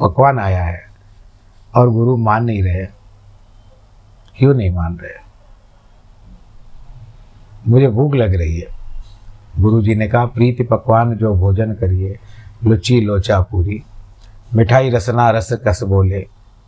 पकवान 0.00 0.38
आया 0.38 0.62
है 0.62 0.80
और 1.76 1.90
गुरु 1.90 2.16
मान 2.16 2.44
नहीं 2.44 2.62
रहे 2.62 2.97
क्यों 4.38 4.54
नहीं 4.54 4.70
मान 4.70 4.98
रहे? 4.98 5.28
मुझे 7.68 7.88
भूख 7.88 8.14
लग 8.14 8.34
रही 8.34 8.60
है। 8.60 8.66
गुरु 9.58 9.82
जी 9.82 9.94
ने 9.94 10.08
कहा, 10.08 10.26
प्रीति 10.26 10.62
पकवान 10.62 11.16
जो 11.16 11.34
भोजन 11.34 11.72
करिए, 11.72 12.18
लुची 12.64 13.00
लोचा 13.00 13.40
पूरी, 13.40 13.82
मिठाई 14.54 14.90
रसना 14.90 15.30
रस 15.30 15.52
कस 15.52 15.82
बोले, 15.82 16.18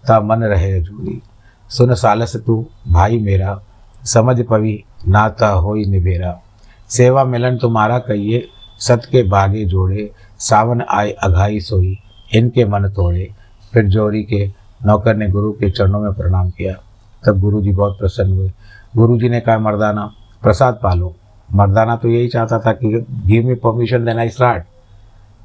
ता 0.08 0.20
मन 0.20 0.44
रहे 0.44 0.80
अजूरी 0.80 1.22
सुन 1.68 1.94
सालस 1.94 2.36
तू, 2.36 2.66
भाई 2.88 3.18
मेरा, 3.18 3.60
समझ 4.04 4.40
पवी, 4.40 4.84
नाता 5.08 5.48
हो 5.48 5.74
निबेरा। 5.74 6.40
सेवा 6.88 7.24
मिलन 7.24 7.58
तुम्हारा 7.58 7.98
कहिए 7.98 8.48
सत 8.78 9.02
के 9.10 9.22
बागे 9.22 9.64
जोड़े, 9.64 10.12
सावन 10.38 10.82
आए 10.82 11.10
अघाई 11.10 11.60
सोई, 11.60 11.98
इनके 12.34 12.64
मन 12.64 12.88
तोड़े। 12.88 13.34
फिर 13.72 13.84
जोरी 13.84 14.22
के 14.22 14.52
नौकर 14.84 15.16
ने 15.16 15.28
गुरु 15.28 15.52
के 15.52 15.70
चरणों 15.70 16.00
में 16.00 16.12
प्रणाम 16.12 16.50
किया। 16.50 16.74
तब 17.22 17.40
गुरु 17.40 17.60
जी 17.62 17.72
बहुत 17.72 17.98
प्रसन्न 17.98 18.32
हुए। 18.32 18.50
गुरु 18.96 19.18
जी 19.18 19.28
ने 19.28 19.40
कहा, 19.40 19.58
मर्दाना, 19.58 20.10
प्रसाद 20.42 20.78
पालो। 20.82 21.14
मर्दाना 21.48 21.96
तो 21.96 22.08
यही 22.08 22.28
चाहता 22.28 22.58
था 22.58 22.72
कि 22.72 22.88
गिव 23.26 23.46
में 23.46 23.56
परमिशन 23.56 24.04
देना 24.04 24.26
स्टार्ट 24.28 24.64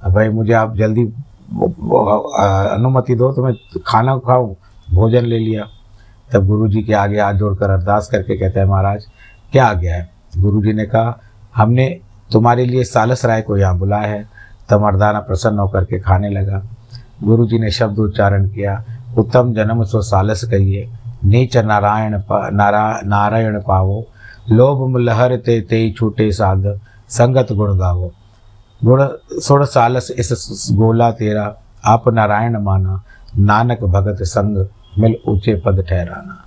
भाई, 0.06 0.30
मुझे 0.30 0.54
आप 0.54 0.76
जल्दी 0.78 1.04
अनुमति 2.74 3.16
दो 3.16 3.32
तो 3.34 3.44
मैं 3.44 3.54
खाना 3.86 4.18
खाऊं, 4.18 4.54
भोजन 4.88 5.26
ले 5.26 5.38
लिया। 5.40 5.68
तब 6.34 6.46
गुरु 6.48 6.68
जी 6.68 6.82
के 6.84 6.94
आगे 6.94 7.20
हाथ 7.20 7.34
जोड़कर 7.34 7.70
अरदास 7.70 8.08
करके 8.12 8.38
कहते 8.38 8.60
हैं, 8.60 8.68
महाराज, 8.68 9.06
क्या 9.52 9.66
आ 9.66 9.74
गया 9.74 9.96
है? 9.96 10.10
गुरु 10.38 10.62
जी 10.64 10.74
ने 10.74 10.86
कहा, 10.86 11.20
हमने 11.56 11.88
तुम्हारे 12.32 12.66
लिए 12.66 12.84
सालस 12.84 13.26
राय 13.26 13.42
को 13.42 13.58
यहाँ 13.58 13.78
बुलाया 13.80 14.08
है। 14.08 14.28
तब 14.70 14.84
मर्दाना 14.84 15.20
प्रसन्न 15.20 15.60
होकर 15.60 15.86
के 15.86 16.00
खाने 16.00 16.30
लगा। 16.30 16.62
गुरु 17.24 17.46
जी 17.48 17.60
ने 17.60 17.72
शब्द 17.72 18.00
उच्चारण 18.00 18.48
किया, 18.48 18.84
उत्तम 19.18 19.54
जन्म 19.54 19.84
सो 19.84 20.02
सालस 20.02 20.44
कहिए। 20.44 20.90
नीच 21.26 21.58
नारायण 21.58 22.22
नारा, 22.32 23.02
नारायण 23.06 23.60
पावो, 23.60 24.06
लोभ 24.50 24.98
लहर 24.98 25.36
ते 25.36 25.60
ते 25.62 25.92
छूटे 25.92 26.32
साध, 26.32 26.66
संगत 27.10 27.52
गुण 27.52 27.78
गावो। 27.78 28.12
गुण, 28.84 29.08
सुण 29.42 29.66
सालस 29.66 30.12
इस 30.12 30.70
गोला 30.72 31.12
तेरा, 31.12 31.56
आप 31.86 32.08
नारायण 32.10 32.58
माना, 32.58 33.04
नानक 33.38 33.84
भगत 33.84 34.24
संग 34.24 34.66
मिल 35.00 35.16
ऊँचे 35.28 35.56
पद 35.56 35.86
ठहराना। 35.90 36.44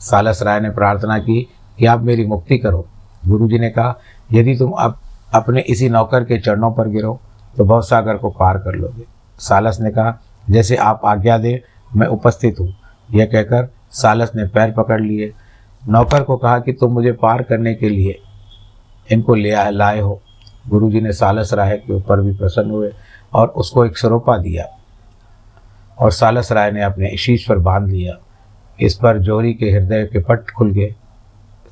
सालस 0.00 0.42
राय 0.42 0.60
ने 0.60 0.70
प्रार्थना 0.70 1.18
की, 1.18 1.42
कि 1.78 1.86
आप 1.86 2.00
मेरी 2.00 2.26
मुक्ति 2.26 2.58
करो। 2.58 2.86
गुरु 3.26 3.48
जी 3.48 3.58
ने 3.58 3.70
कहा, 3.70 3.94
यदि 4.32 4.56
तुम 4.56 4.70
अब 4.70 4.98
अपने 5.34 5.60
इसी 5.60 5.88
नौकर 5.88 6.24
के 6.24 6.38
चरणों 6.38 6.70
पर 6.72 6.88
गिरो 6.88 7.20
तो 7.56 7.64
भव 7.64 7.80
सागर 7.80 8.16
को 8.16 8.30
पार 8.30 8.58
कर 8.58 8.74
लोगे। 8.74 9.04
सालस 9.38 9.78
ने 9.80 9.90
कहा, 9.90 10.18
जैसे 10.50 10.76
आप 10.76 11.00
आज्ञा 11.04 11.38
दे, 11.38 11.62
मैं 11.96 12.06
उपस्थित 12.06 12.60
हूँ। 12.60 12.72
यह 13.10 13.26
कहकर 13.26 13.68
सालस 13.92 14.32
ने 14.36 14.44
पैर 14.44 14.72
पकड़ 14.72 15.00
लिए। 15.00 15.32
नौकर 15.88 16.22
को 16.22 16.36
कहा 16.36 16.58
कि 16.58 16.72
तुम 16.72 16.92
मुझे 16.92 17.12
पार 17.12 17.42
करने 17.42 17.74
के 17.74 17.88
लिए 17.88 18.18
इनको 19.12 19.34
ले 19.34 19.50
आए 19.50 19.70
लाए 19.70 20.00
हो। 20.00 20.20
गुरु 20.68 20.90
जी 20.90 21.00
ने 21.00 21.12
सालस 21.12 21.52
राय 21.54 21.76
के 21.76 21.92
ऊपर 21.92 22.20
भी 22.20 22.32
प्रसन्न 22.32 22.70
हुए 22.70 22.92
और 23.32 23.48
उसको 23.48 23.84
एक 23.86 23.96
सरोपा 23.98 24.36
दिया 24.38 24.66
और 25.98 26.12
सालस 26.12 26.52
राय 26.52 26.70
ने 26.70 26.82
अपने 26.82 27.16
शीश 27.16 27.46
पर 27.48 27.58
बाँध 27.58 27.88
लिया। 27.88 28.16
इस 28.80 28.94
पर 28.94 29.18
जोरी 29.18 29.52
के 29.54 29.70
हृदय 29.70 30.04
के 30.12 30.18
पट 30.18 30.50
खुल 30.50 30.70
गए। 30.70 30.94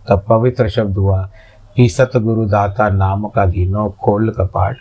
तब 0.08 0.24
पवित्र 0.28 0.68
शब्द 0.68 0.96
हुआ 0.96 1.28
कि 1.76 1.88
सतगुरु 1.88 2.44
दाता 2.46 2.88
नाम 2.88 3.26
का 3.28 3.44
दीनो 3.46 3.88
खोल 4.00 4.30
कपाट, 4.30 4.76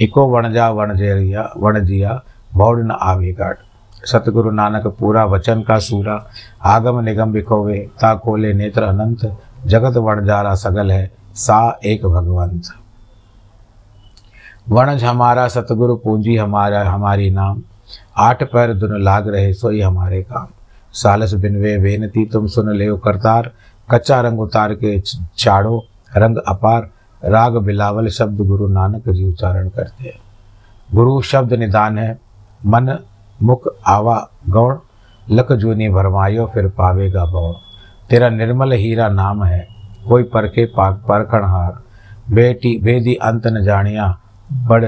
इको 0.00 0.26
वणजा 0.26 0.68
वणजेरिया 0.70 1.52
वणजिया 1.56 2.20
भौड़ 2.54 2.78
न 2.80 2.90
आवे 2.90 3.32
गाट। 3.32 3.58
सतगुरु 4.04 4.50
नानक 4.50 4.86
पूरा 4.86 5.24
वचन 5.24 5.62
का 5.62 5.78
सूरा, 5.78 6.26
आगम 6.64 7.00
निगम 7.00 7.32
बिखोवे, 7.32 7.78
ता 7.78 8.16
खोले 8.16 8.52
नेत्र 8.52 8.82
अनंत, 8.82 9.38
जगत 9.66 9.96
वणजारा 9.96 10.54
सगल 10.54 10.92
है, 10.92 11.12
सा 11.34 11.78
एक 11.84 12.06
भगवंत। 12.06 12.62
वणज 14.68 15.04
हमारा, 15.04 15.48
सतगुरु 15.48 15.96
पूंजी 15.96 16.36
हमारा, 16.36 16.90
हमारी 16.90 17.30
नाम। 17.30 17.62
आठ 18.16 18.42
पैर 18.42 18.74
दुन 18.74 19.02
लाग 19.02 19.28
रहे, 19.28 19.54
सोई 19.54 19.80
हमारे 19.80 20.22
काम। 20.22 20.46
सालस 20.92 21.34
बिनवे 21.34 21.78
बेनती 21.78 22.26
तुम 22.26 22.46
सुन 22.46 22.76
ले 22.76 22.86
करतार। 22.96 23.52
कच्चा 23.90 24.20
रंग 24.20 24.40
उतार 24.40 24.74
के 24.74 25.02
चाड़ो 25.36 25.84
रंग 26.16 26.36
अपार। 26.36 26.90
राग 27.24 27.56
बिलावल 27.56 28.08
शब्द 28.08 28.40
गुरु 28.40 28.68
नानक 28.68 29.08
जी 29.08 29.24
उच्चारण 29.24 29.68
करते 29.68 30.04
हैं। 30.04 30.18
गुरु 30.94 31.22
शब्द 31.22 31.52
निदान 31.52 31.98
है, 31.98 32.18
मन 32.66 32.98
मुख 33.42 33.68
आवा 33.86 34.28
गौण, 34.48 34.76
लक 35.30 35.52
जूनी 35.52 35.88
भरमायो 35.88 36.50
फिर 36.54 36.68
पावेगा 36.68 37.24
बौण। 37.24 37.52
तेरा 38.10 38.28
निर्मल 38.28 38.72
हीरा 38.72 39.08
नाम 39.08 39.44
है, 39.44 39.68
कोई 40.08 40.22
परखे 40.22 40.66
पाक 40.66 40.94
परखण 40.94 41.44
हार। 41.44 41.82
बेटी, 42.30 42.80
बेदी 42.82 43.14
अंत 43.14 43.46
न 43.46 43.64
जानिया, 43.64 44.18
बड़ 44.52 44.84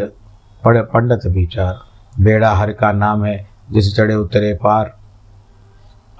पड़ 0.64 0.78
पंडित 0.78 1.26
विचार। 1.26 1.78
बेड़ा 2.20 2.54
हर 2.54 2.72
का 2.72 2.92
नाम 2.92 3.24
है, 3.24 3.48
जिस 3.72 3.96
चढ़े 3.96 4.14
उतरे 4.14 4.54
पार। 4.54 4.96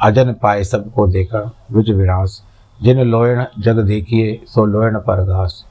अजन 0.00 0.32
पाए 0.32 0.64
सबको 0.64 1.06
देखा 1.06 1.52
विज 1.72 1.90
विनाश। 1.90 2.42
जिन 2.82 3.00
लोयण 3.00 3.44
जग 3.58 3.78
देखिए, 3.78 4.42
सो 4.46 4.66
लोयण 4.66 4.98
पर 4.98 5.24
घास 5.24 5.64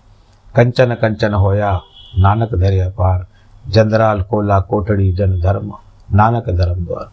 कंचन 0.55 0.93
कंचन 0.93 1.33
होया, 1.33 1.81
नानक 2.17 2.55
धरे 2.55 2.89
पार 2.89 3.27
जंदराल 3.67 4.21
कोला 4.21 4.59
कोटड़ी 4.59 5.13
जन 5.13 5.39
धर्म। 5.41 5.73
नानक 6.13 6.49
धर्म 6.49 6.85
द्वार। 6.85 7.11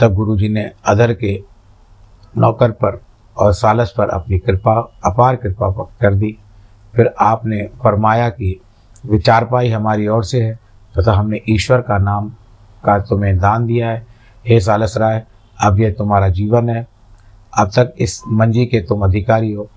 तब 0.00 0.14
गुरु 0.14 0.38
जी 0.38 0.48
ने 0.48 0.72
अधर 0.86 1.14
के 1.14 1.42
नौकर 2.38 2.70
पर 2.70 3.00
और 3.36 3.52
सालस 3.52 3.94
पर 3.98 4.08
अपनी 4.08 4.38
कृपा, 4.38 4.92
अपार 5.04 5.36
कृपा 5.36 5.70
कर 6.00 6.14
दी। 6.14 6.38
फिर 6.96 7.14
आपने 7.20 7.70
फरमाया 7.84 8.28
कि 8.28 8.60
विचार 9.06 9.44
पाई 9.44 9.70
हमारी 9.70 10.08
ओर 10.08 10.24
से 10.24 10.42
है, 10.42 10.54
तथा 10.54 11.02
तो 11.02 11.10
हमने 11.10 11.40
ईश्वर 11.48 11.80
का 11.80 11.98
नाम, 11.98 12.28
का 12.84 12.98
तुम्हें 12.98 13.38
दान 13.38 13.66
दिया 13.66 13.90
है। 13.90 14.06
हे 14.48 14.60
सालस 14.60 14.96
राय, 14.96 15.24
अब 15.60 15.80
यह 15.80 15.92
तुम्हारा 15.92 16.28
जीवन 16.28 16.68
है। 16.68 16.88
अब 17.58 17.68
तक 17.68 17.94
इस 17.98 18.22
मंजी 18.28 18.66
के 18.66 18.80
तुम 18.80 19.02
अधिकारी 19.04 19.52
हो। 19.52 19.70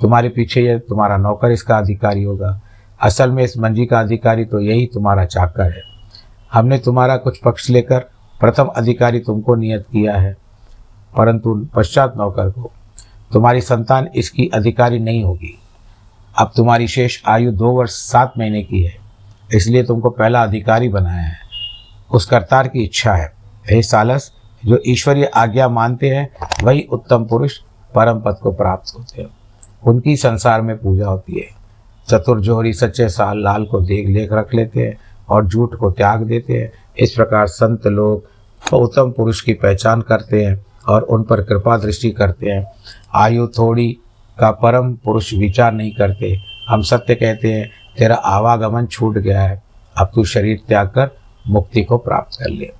तुम्हारे 0.00 0.28
पीछे 0.28 0.62
यह 0.62 0.78
तुम्हारा 0.78 1.16
नौकर 1.16 1.50
इसका 1.50 1.78
अधिकारी 1.78 2.22
होगा। 2.22 2.60
असल 3.02 3.30
में 3.30 3.44
इस 3.44 3.58
मंजी 3.58 3.86
का 3.86 4.00
अधिकारी 4.00 4.44
तो 4.44 4.60
यही 4.60 4.86
तुम्हारा 4.86 5.24
चाकर 5.24 5.64
है। 5.64 5.91
हमने 6.52 6.78
तुम्हारा 6.78 7.16
कुछ 7.16 7.38
पक्ष 7.38 7.68
लेकर 7.70 7.98
प्रथम 8.40 8.66
अधिकारी 8.66 9.18
तुमको 9.20 9.54
नियत 9.54 9.86
किया 9.92 10.16
है, 10.16 10.36
परंतु 11.16 11.54
पश्चात 11.74 12.14
नौकर 12.16 12.50
को। 12.50 12.70
तुम्हारी 13.32 13.60
संतान 13.60 14.08
इसकी 14.16 14.46
अधिकारी 14.54 14.98
नहीं 14.98 15.22
होगी। 15.24 15.58
अब 16.34 16.52
तुम्हारी 16.56 16.88
शेष 16.88 17.20
आयु 17.26 17.52
दो 17.52 17.70
वर्ष 17.70 17.90
सात 17.90 18.32
महीने 18.38 18.62
की 18.62 18.82
है, 18.82 18.96
इसलिए 19.54 19.82
तुमको 19.84 20.10
पहला 20.10 20.42
अधिकारी 20.42 20.88
बनाया 20.88 21.22
है। 21.22 21.40
उस 22.10 22.26
करतार 22.26 22.68
की 22.68 22.84
इच्छा 22.84 23.14
है। 23.14 23.32
हे 23.70 23.82
सालस, 23.82 24.30
जो 24.62 24.80
ईश्वरीय 24.86 25.24
आज्ञा 25.26 25.68
मानते 25.68 26.10
हैं, 26.10 26.28
वही 26.62 26.86
उत्तम 26.92 27.24
पुरुष 27.24 27.58
परम 27.94 28.20
पद 28.20 28.38
को 28.42 28.52
प्राप्त 28.52 28.92
होते 28.98 29.22
हैं। 29.22 29.28
उनकी 29.84 30.16
संसार 30.16 30.62
में 30.62 30.76
पूजा 30.78 31.06
होती 31.06 31.38
है। 31.40 31.48
चतुर 32.08 32.40
जोहरी 32.40 32.72
सच्चे 32.72 33.08
साल 33.08 33.42
लाल 33.42 33.64
को 33.64 33.80
देख 33.80 34.08
लेख 34.08 34.32
रख 34.32 34.54
लेते 34.54 34.80
हैं। 34.80 34.96
और 35.32 35.46
झूठ 35.46 35.74
को 35.74 35.90
त्याग 35.90 36.22
देते 36.22 36.52
हैं। 36.52 36.72
इस 36.98 37.14
प्रकार 37.14 37.46
संत 37.46 37.86
लोग 37.86 38.28
उत्तम 38.72 39.10
पुरुष 39.10 39.40
की 39.40 39.54
पहचान 39.54 40.00
करते 40.00 40.44
हैं 40.44 40.66
और 40.88 41.02
उन 41.02 41.22
पर 41.22 41.42
कृपा 41.42 41.76
दृष्टि 41.76 42.10
करते 42.10 42.50
हैं। 42.50 42.72
आयु 43.14 43.46
थोड़ी 43.46 43.98
का 44.38 44.50
परम 44.50 44.94
पुरुष 44.94 45.34
विचार 45.34 45.72
नहीं 45.72 45.92
करते। 45.92 46.36
हम 46.68 46.82
सत्य 46.82 47.14
कहते 47.14 47.52
हैं, 47.52 47.70
तेरा 47.98 48.14
आवागमन 48.14 48.86
छूट 48.86 49.18
गया 49.18 49.42
है। 49.42 49.62
अब 49.96 50.10
तू 50.14 50.24
शरीर 50.24 50.60
त्याग 50.68 50.88
कर 50.88 51.10
मुक्ति 51.48 51.84
को 51.84 51.98
प्राप्त 51.98 52.38
कर 52.38 52.50
ले। 52.50 52.72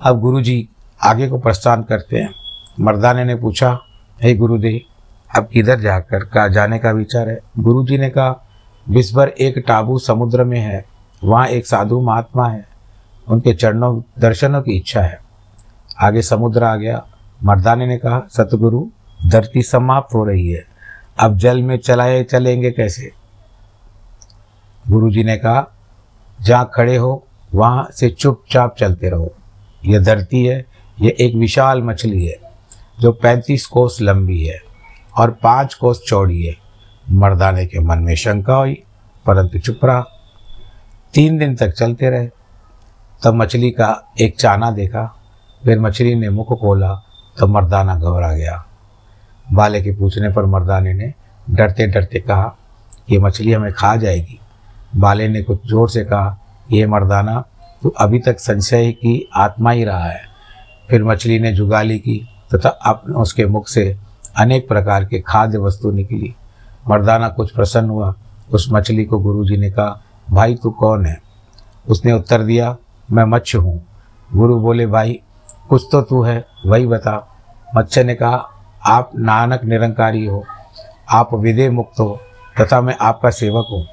अब 0.00 0.20
गुरु 0.20 0.40
जी 0.40 0.68
आगे 1.04 1.28
को 1.28 1.38
प्रस्थान 1.38 1.82
करते 1.82 2.16
हैं। 2.16 2.34
मर्दाने 2.80 3.24
ने 3.24 3.34
पूछा, 3.34 3.78
हे 4.22 4.34
गुरुदेव, 4.34 4.80
अब 5.36 5.48
किधर 5.52 5.80
जाकर 5.80 6.24
का 6.24 6.48
जाने 6.48 6.78
का 6.78 6.90
विचार 6.90 7.28
है? 7.28 7.38
गुरु 7.58 7.86
जी 7.86 7.98
ने 7.98 8.10
कहा 8.10 8.45
विश्वर 8.88 9.28
एक 9.28 9.58
टाबू 9.58 9.98
समुद्र 9.98 10.44
में 10.44 10.60
है, 10.60 10.84
वहाँ 11.24 11.46
एक 11.46 11.66
साधु 11.66 12.00
महात्मा 12.00 12.48
है, 12.48 12.66
उनके 13.28 13.54
चरणों, 13.54 14.02
दर्शनों 14.18 14.62
की 14.62 14.72
इच्छा 14.72 15.02
है। 15.02 15.20
आगे 16.00 16.22
समुद्र 16.22 16.64
आ 16.64 16.76
गया। 16.76 17.06
मर्दाने 17.44 17.86
ने 17.86 17.96
कहा, 17.96 18.22
सतगुरु, 18.30 18.86
धरती 19.26 19.62
समाप्त 19.62 20.14
हो 20.14 20.24
रही 20.24 20.48
है, 20.48 20.64
अब 21.18 21.36
जल 21.36 21.62
में 21.62 21.78
चलाए 21.78 22.22
चलेंगे 22.24 22.70
कैसे? 22.70 23.12
गुरु 24.88 25.10
जी 25.10 25.24
ने 25.24 25.36
कहा, 25.36 25.66
जहाँ 26.42 26.70
खड़े 26.74 26.96
हो, 26.96 27.26
वहाँ 27.54 27.88
से 27.92 28.10
चुपचाप 28.10 28.76
चलते 28.76 29.10
रहो। 29.10 29.32
यह 29.84 30.00
धरती 30.00 30.44
है, 30.46 30.66
यह 31.00 31.16
एक 31.20 31.34
विशाल 31.34 31.82
मछली 31.82 32.26
है, 32.26 32.36
जो 33.00 33.12
पैंतीस 33.12 33.66
कोस 33.66 33.98
लंबी 34.02 34.44
है 34.44 34.60
और 35.18 35.30
पाँच 35.30 35.74
कोस 35.74 36.02
चौड़ी 36.08 36.42
है। 36.42 36.65
मर्दाने 37.12 37.66
के 37.66 37.80
मन 37.80 37.98
में 37.98 38.14
शंका 38.14 38.54
हुई, 38.54 38.82
परंतु 39.26 39.58
चुप 39.58 39.80
रहा। 39.84 40.04
तीन 41.14 41.38
दिन 41.38 41.56
तक 41.56 41.72
चलते 41.72 42.10
रहे। 42.10 42.28
तब 43.24 43.34
मछली 43.34 43.70
का 43.70 44.12
एक 44.20 44.38
चाना 44.38 44.70
देखा। 44.70 45.16
फिर 45.64 45.80
मछली 45.80 46.14
ने 46.14 46.30
मुख 46.30 46.46
खोला, 46.46 47.02
तब 47.40 47.48
मर्दाना 47.48 47.96
घबरा 47.96 48.32
गया। 48.32 48.64
बाले 49.52 49.82
के 49.82 49.92
पूछने 49.92 50.28
पर 50.28 50.44
मर्दाने 50.44 50.94
ने 50.94 51.14
डरते 51.50 51.86
डरते 51.86 52.20
कहा, 52.20 52.56
ये 53.10 53.18
मछली 53.18 53.52
हमें 53.52 53.72
खा 53.72 53.96
जाएगी। 53.96 54.40
बाले 54.96 55.28
ने 55.28 55.42
कुछ 55.42 55.66
ज़ोर 55.66 55.90
से 55.90 56.04
कहा, 56.04 56.38
ये 56.72 56.86
मर्दाना, 56.86 57.44
तू 57.82 57.88
अभी 57.88 58.18
तक 58.18 58.40
संशय 58.40 58.92
की 58.92 59.28
आत्मा 59.34 59.70
ही 59.70 59.84
रहा 59.84 60.04
है। 60.04 60.20
फिर 60.90 61.04
मछली 61.04 61.40
ने 61.40 61.52
जुगाली 61.52 61.98
की, 61.98 62.28
तथा 62.54 62.68
तो 62.68 62.68
अपने 62.68 63.14
उसके 63.14 63.46
मुख 63.46 63.68
से 63.68 63.96
अनेक 64.36 64.68
प्रकार 64.68 65.04
के 65.04 65.20
खाद्य 65.20 65.58
वस्तु 65.58 65.90
निकली। 65.90 66.34
मर्दाना 66.88 67.28
कुछ 67.28 67.50
प्रसन्न 67.50 67.90
हुआ। 67.90 68.14
उस 68.52 68.68
मछली 68.72 69.04
को 69.04 69.18
गुरुजी 69.18 69.56
ने 69.56 69.70
कहा, 69.70 70.02
भाई 70.30 70.54
तू 70.54 70.70
कौन 70.70 71.06
है? 71.06 71.20
उसने 71.88 72.12
उत्तर 72.12 72.42
दिया, 72.42 72.76
मैं 73.12 73.24
मच्छ 73.24 73.56
हूँ। 73.56 73.86
गुरु 74.32 74.60
बोले, 74.60 74.86
भाई, 74.86 75.20
कुछ 75.68 75.88
तो 75.92 76.02
तू 76.02 76.22
है, 76.22 76.46
वही 76.66 76.86
बता। 76.86 77.38
मच्छ 77.76 77.98
ने 77.98 78.14
कहा, 78.14 78.50
आप 78.86 79.10
नानक 79.16 79.64
निरंकारी 79.64 80.26
हो, 80.26 80.44
आप 81.10 81.34
विदे 81.34 81.70
मुक्त 81.70 82.00
हो, 82.00 82.20
तथा 82.60 82.80
मैं 82.80 82.96
आपका 83.00 83.30
सेवक 83.30 83.66
हूँ। 83.70 83.86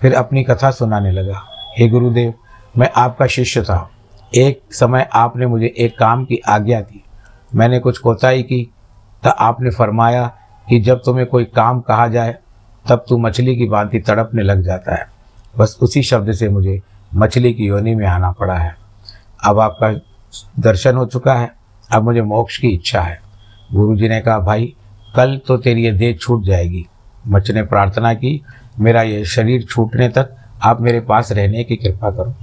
फिर 0.00 0.14
अपनी 0.14 0.44
कथा 0.44 0.70
सुनाने 0.70 1.10
लगा, 1.10 1.42
हे 1.78 1.88
गुरुदेव, 1.88 2.34
मैं 2.78 2.90
आपका 2.96 3.26
शिष्य 3.26 3.62
था। 3.62 3.90
एक 4.34 4.62
समय 4.70 5.08
आपने 5.14 5.46
मुझे 5.46 5.74
एक 5.78 5.98
काम 5.98 6.24
की 6.24 6.36
आज्ञा 6.36 6.80
दी। 6.80 7.02
मैंने 7.54 7.78
कुछ 7.78 7.98
कोताही 7.98 8.42
की 8.42 8.70
तो 9.24 9.30
आपने 9.30 9.70
फरमाया 9.70 10.35
कि 10.68 10.80
जब 10.80 11.02
तुम्हें 11.04 11.26
कोई 11.26 11.44
काम 11.44 11.80
कहा 11.80 12.08
जाए, 12.08 12.36
तब 12.88 13.04
तू 13.08 13.18
मछली 13.18 13.56
की 13.56 13.68
भांति 13.68 13.98
तड़पने 13.98 14.42
लग 14.42 14.62
जाता 14.62 14.94
है। 14.94 15.06
बस 15.58 15.78
उसी 15.82 16.02
शब्द 16.02 16.32
से 16.32 16.48
मुझे 16.48 16.82
मछली 17.14 17.54
की 17.54 17.64
योनि 17.64 17.94
में 17.94 18.06
आना 18.06 18.30
पड़ा 18.30 18.54
है। 18.54 18.76
अब 19.44 19.60
आपका 19.60 19.92
दर्शन 20.58 20.96
हो 20.96 21.06
चुका 21.06 21.34
है। 21.34 21.52
अब 21.92 22.02
मुझे 22.02 22.22
मोक्ष 22.22 22.58
की 22.58 22.68
इच्छा 22.68 23.00
है। 23.00 23.20
गुरु 23.72 23.96
जी 23.96 24.08
ने 24.08 24.20
कहा, 24.20 24.38
भाई, 24.38 24.74
कल 25.16 25.40
तो 25.46 25.56
तेरी 25.56 25.84
ये 25.84 25.92
देह 25.92 26.16
छूट 26.16 26.44
जाएगी। 26.44 26.86
मच्छ 27.28 27.50
ने 27.50 27.62
प्रार्थना 27.62 28.14
की, 28.14 28.42
मेरा 28.80 29.02
ये 29.02 29.24
शरीर 29.24 29.62
छूटने 29.62 30.08
तक 30.08 30.36
आप 30.62 30.80
मेरे 30.80 31.00
पास 31.00 31.32
रहने 31.32 31.64
की 31.64 31.76
कृपा 31.76 32.10
करो। 32.10 32.34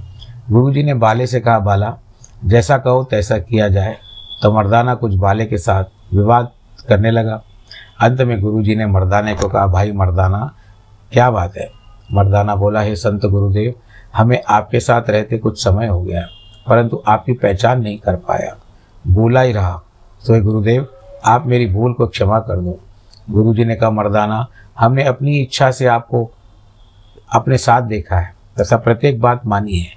गुरु 0.50 0.74
जी 0.74 0.82
ने 0.82 0.94
बाले 0.94 1.26
से 1.26 1.40
कहा, 1.40 1.58
बाला, 1.58 1.98
जैसा 2.44 2.78
कहो 2.78 3.04
तैसा 3.04 3.38
किया 3.38 3.68
जाए। 3.68 3.96
तो 4.42 4.52
मर्दाना 4.52 4.94
कुछ 4.94 5.14
बाले 5.14 5.46
के 5.46 5.58
साथ 5.58 5.84
विवाद 6.14 6.50
करने 6.88 7.10
लगा। 7.10 7.42
अंत 8.00 8.20
में 8.20 8.40
गुरुजी 8.40 8.76
ने 8.76 8.86
मर्दाने 8.86 9.34
को 9.34 9.48
कहा, 9.48 9.66
भाई 9.66 9.92
मर्दाना, 9.92 10.54
क्या 11.12 11.30
बात 11.30 11.56
है? 11.56 11.70
मर्दाना 12.12 12.56
बोला, 12.56 12.80
हे 12.80 12.96
संत 12.96 13.26
गुरुदेव, 13.26 13.74
हमें 14.16 14.42
आपके 14.48 14.80
साथ 14.80 15.10
रहते 15.10 15.38
कुछ 15.38 15.64
समय 15.64 15.86
हो 15.86 16.02
गया, 16.02 16.26
परंतु 16.68 17.02
आपकी 17.08 17.32
पहचान 17.32 17.80
नहीं 17.82 17.98
कर 17.98 18.16
पाया। 18.16 18.56
भूला 19.08 19.40
ही 19.40 19.52
रहा। 19.52 19.82
तो 20.26 20.42
गुरुदेव, 20.44 20.88
आप 21.24 21.46
मेरी 21.46 21.66
भूल 21.66 21.92
को 21.92 22.06
क्षमा 22.06 22.38
कर 22.38 22.56
दो। 22.56 22.80
गुरु 23.30 23.54
जी 23.54 23.64
ने 23.64 23.76
कहा, 23.76 23.90
मर्दाना, 23.90 24.46
हमने 24.78 25.04
अपनी 25.04 25.38
इच्छा 25.38 25.70
से 25.70 25.86
आपको 25.86 26.30
अपने 27.32 27.58
साथ 27.58 27.82
देखा 27.82 28.16
है, 28.16 28.34
तथा 28.60 28.76
प्रत्येक 28.76 29.20
बात 29.20 29.46
मानी 29.46 29.78
है। 29.78 29.92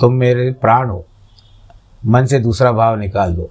तुम 0.00 0.14
मेरे 0.14 0.52
प्राण 0.52 0.88
हो। 0.88 1.06
मन 2.06 2.26
से 2.26 2.38
दूसरा 2.38 2.72
भाव 2.72 2.96
निकाल 2.96 3.34
दो। 3.34 3.50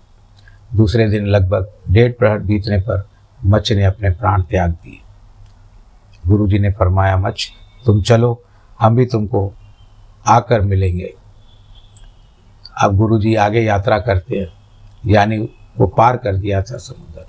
दूसरे 0.75 1.09
दिन 1.09 1.25
लगभग 1.25 1.67
डेढ़ 1.91 2.11
प्रहर 2.11 2.39
बीतने 2.39 2.77
पर 2.77 3.07
मच्छ 3.45 3.71
ने 3.71 3.83
अपने 3.83 4.09
प्राण 4.09 4.41
त्याग 4.41 4.71
दिए। 4.71 4.99
गुरु 6.27 6.47
जी 6.47 6.59
ने 6.59 6.69
फरमाया, 6.69 7.17
मच्छ, 7.17 7.47
तुम 7.85 8.01
चलो, 8.01 8.43
हम 8.79 8.95
भी 8.95 9.05
तुमको 9.05 9.53
आकर 10.27 10.61
मिलेंगे। 10.61 11.13
अब 12.81 12.95
गुरु 12.95 13.19
जी 13.19 13.35
आगे 13.35 13.61
यात्रा 13.61 13.99
करते 13.99 14.37
हैं, 14.37 14.47
यानी 15.05 15.37
वो 15.77 15.87
पार 15.87 16.17
कर 16.17 16.35
दिया 16.35 16.61
था 16.61 16.77
समुद्र। 16.77 17.25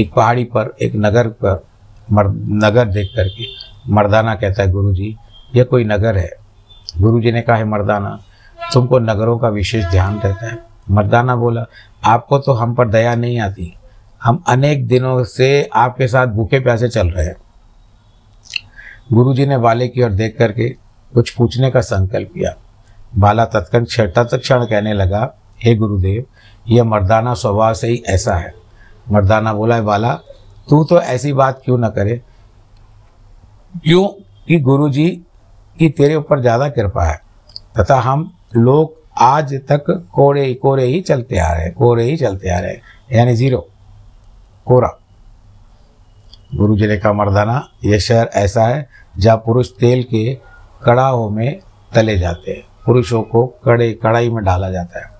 एक 0.00 0.12
पहाड़ी 0.12 0.44
पर, 0.44 0.76
एक 0.82 0.92
नगर 0.96 1.28
पर, 1.28 1.66
मर, 2.12 2.26
नगर 2.48 2.84
देख 2.84 3.12
करके, 3.16 3.44
मर्दाना 3.88 4.34
कहता 4.34 4.62
है 4.62 4.70
गुरु 4.70 4.94
जी 4.94 5.16
यह 5.56 5.64
कोई 5.64 5.84
नगर 5.84 6.16
है। 6.16 6.30
गुरु 6.98 7.20
जी 7.20 7.32
ने 7.32 7.42
कहा, 7.42 7.56
है 7.56 7.64
मर्दाना, 7.64 8.20
तुमको 8.72 8.98
नगरों 8.98 9.38
का 9.38 9.48
विशेष 9.48 9.84
ध्यान 9.84 10.18
रहता 10.18 10.46
है। 10.46 10.58
मर्दाना 10.90 11.36
बोला, 11.36 11.64
आपको 12.04 12.38
तो 12.38 12.52
हम 12.52 12.74
पर 12.74 12.88
दया 12.88 13.14
नहीं 13.14 13.40
आती। 13.40 13.76
हम 14.22 14.42
अनेक 14.48 14.86
दिनों 14.86 15.22
से 15.24 15.68
आपके 15.74 16.08
साथ 16.08 16.26
भूखे 16.26 16.60
प्यासे 16.60 16.88
चल 16.88 17.08
रहे 17.08 17.24
हैं। 17.26 17.36
गुरु 19.12 19.34
जी 19.34 19.46
ने 19.46 19.58
बाले 19.58 19.88
की 19.88 20.02
ओर 20.02 20.10
देख 20.10 20.36
करके 20.38 20.68
कुछ 21.12 21.30
पूछने 21.30 21.70
का 21.70 21.80
संकल्प 21.80 22.30
किया। 22.34 22.54
बाला 23.16 23.44
तत्कन 23.44 23.84
तत्क्षण 24.08 24.64
कहने 24.64 24.92
लगा, 24.92 25.34
हे 25.64 25.74
गुरुदेव 25.74 26.24
यह 26.68 26.84
मर्दाना 26.84 27.34
स्वभाव 27.34 27.74
से 27.74 27.88
ही 27.88 28.02
ऐसा 28.06 28.34
है। 28.34 28.54
मर्दाना 29.10 29.52
बोला 29.54 29.74
है 29.74 29.82
बाला, 29.82 30.12
तू 30.68 30.84
तो 30.84 31.00
ऐसी 31.00 31.32
बात 31.32 31.60
क्यों 31.64 31.78
ना 31.78 31.88
करे? 31.88 32.20
क्यों 33.84 34.06
कि 34.48 34.58
गुरु 34.60 34.88
जी 34.88 35.08
की 35.76 35.88
तेरे 35.88 36.14
ऊपर 36.14 36.40
ज़्यादा 36.40 36.68
कृपा 36.68 37.04
है? 37.04 37.20
तथा 37.80 38.00
हम 38.00 38.30
लोग 38.56 38.94
आज 39.18 39.54
तक 39.54 39.84
कोरे 40.12 40.52
कोरे 40.54 40.84
ही 40.84 41.00
चलते 41.00 41.38
आ 41.38 41.52
रहे 41.52 41.64
हैं 41.64 41.72
कोरे 41.74 42.04
ही 42.04 42.16
चलते 42.16 42.50
आ 42.50 42.58
रहे 42.58 42.72
हैं। 42.72 42.82
यानी 43.12 43.34
ज़ीरो। 43.34 43.66
कोरा। 44.66 44.98
गुरु 46.54 46.76
जी 46.76 46.86
ने 46.86 46.96
कहा, 46.96 47.12
मर्दाना 47.12 47.68
यह 47.84 47.98
शहर 47.98 48.30
ऐसा 48.34 48.64
है 48.64 48.88
जहाँ 49.18 49.36
पुरुष 49.36 49.70
तेल 49.70 50.02
के 50.02 50.34
कड़ाहों 50.84 51.30
में 51.30 51.60
तले 51.94 52.18
जाते 52.18 52.50
हैं। 52.50 52.62
पुरुषों 52.86 53.22
को 53.22 53.46
कड़े 53.46 53.92
कड़ाई 53.92 54.30
में 54.30 54.44
डाला 54.44 54.70
जाता 54.70 54.98
है। 54.98 55.10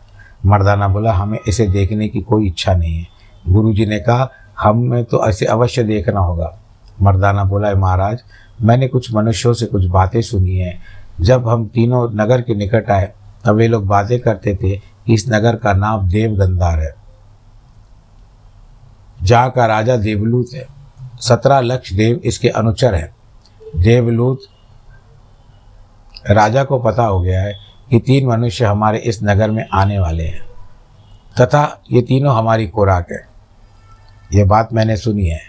मर्दाना 0.46 0.88
बोला, 0.88 1.12
हमें 1.12 1.38
इसे 1.48 1.66
देखने 1.66 2.08
की 2.08 2.20
कोई 2.20 2.46
इच्छा 2.46 2.74
नहीं 2.74 2.98
है। 2.98 3.06
गुरु 3.48 3.72
जी 3.72 3.86
ने 3.86 3.98
कहा, 3.98 4.30
हमें 4.58 5.04
तो 5.04 5.28
ऐसे 5.28 5.46
अवश्य 5.46 5.82
देखना 5.82 6.20
होगा। 6.20 6.58
मर्दाना 7.02 7.44
बोला 7.44 7.68
है 7.68 7.74
महाराज, 7.74 8.22
मैंने 8.62 8.88
कुछ 8.88 9.14
मनुष्यों 9.14 9.52
से 9.52 9.66
कुछ 9.66 9.84
बातें 9.84 10.22
सुनी 10.22 10.56
हैं। 10.56 10.82
जब 11.20 11.48
हम 11.48 11.66
तीनों 11.66 12.10
नगर 12.10 12.40
के 12.40 12.54
निकट 12.54 12.90
आए, 12.90 13.12
तब 13.44 13.54
वे 13.54 13.68
लोग 13.68 13.86
बातें 13.86 14.20
करते 14.20 14.54
थे 14.54 14.76
कि 14.76 15.14
इस 15.14 15.28
नगर 15.28 15.56
का 15.56 15.72
नाम 15.72 16.08
देवगंधार 16.08 16.78
है। 16.78 17.05
जहाँ 19.26 19.50
का 19.50 19.66
राजा 19.66 19.96
देवलूत 19.96 20.46
है। 20.54 20.66
सत्रह 21.20 21.60
लक्ष 21.60 21.92
देव 21.92 22.20
इसके 22.24 22.48
अनुचर 22.48 22.94
हैं। 22.94 23.16
देवलूत, 23.76 24.40
राजा 26.30 26.64
को 26.64 26.78
पता 26.78 27.04
हो 27.04 27.20
गया 27.20 27.42
है 27.42 27.54
कि 27.90 28.00
तीन 28.00 28.26
मनुष्य 28.26 28.64
हमारे 28.64 28.98
इस 28.98 29.20
नगर 29.22 29.50
में 29.50 29.68
आने 29.74 29.98
वाले 29.98 30.24
हैं। 30.24 30.46
तथा 31.40 31.82
ये 31.92 32.02
तीनों 32.02 32.36
हमारी 32.36 32.68
खुराक 32.68 33.06
है। 33.10 33.28
ये 34.34 34.44
बात 34.44 34.68
मैंने 34.72 34.96
सुनी 34.96 35.26
है। 35.26 35.40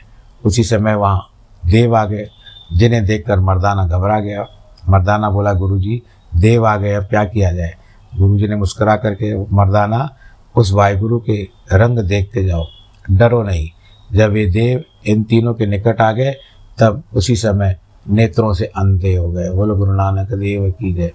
उसी 0.46 0.64
समय 0.64 0.96
वहाँ 0.96 1.30
देव 1.66 1.96
आ 1.96 2.06
गए, 2.06 2.30
जिन्हें 2.74 3.06
देखकर 3.06 3.40
मर्दाना 3.40 3.88
घबरा 3.88 4.20
गया। 4.20 4.46
मर्दाना 4.90 5.30
बोला, 5.30 5.54
गुरुजी, 5.54 6.04
देव 6.36 6.68
आ 6.68 6.78
गए, 6.78 6.94
अब 6.94 7.04
क्या 7.04 7.26
किया 7.26 7.52
जाए? 7.52 7.76
गुरुजी 8.18 8.48
ने 8.48 8.56
मुस्करा 8.56 8.96
करके, 8.96 9.56
मर्दाना, 9.56 10.16
उस 10.56 10.72
वाहिगुरु 10.72 11.20
के 11.20 11.48
रंग 11.74 12.00
देखते 12.00 12.46
जाओ। 12.46 12.66
डरो 13.08 13.42
नहीं। 13.44 13.70
जब 14.10 14.36
ये 14.38 14.46
देव 14.52 14.84
इन 15.08 15.24
तीनों 15.24 15.54
के 15.54 15.66
निकट 15.66 16.02
आ 16.02 16.12
गए, 16.12 16.32
तब 16.78 17.04
उसी 17.14 17.36
समय 17.36 17.78
नेत्रों 18.08 18.54
से 18.54 18.66
अंधे 18.68 19.16
हो 19.16 19.30
गए। 19.32 19.50
बोलो 19.50 19.76
गुरु 19.76 19.94
नानक 19.94 20.34
देव 20.34 20.70
की 20.72 20.94
जय 20.94 21.12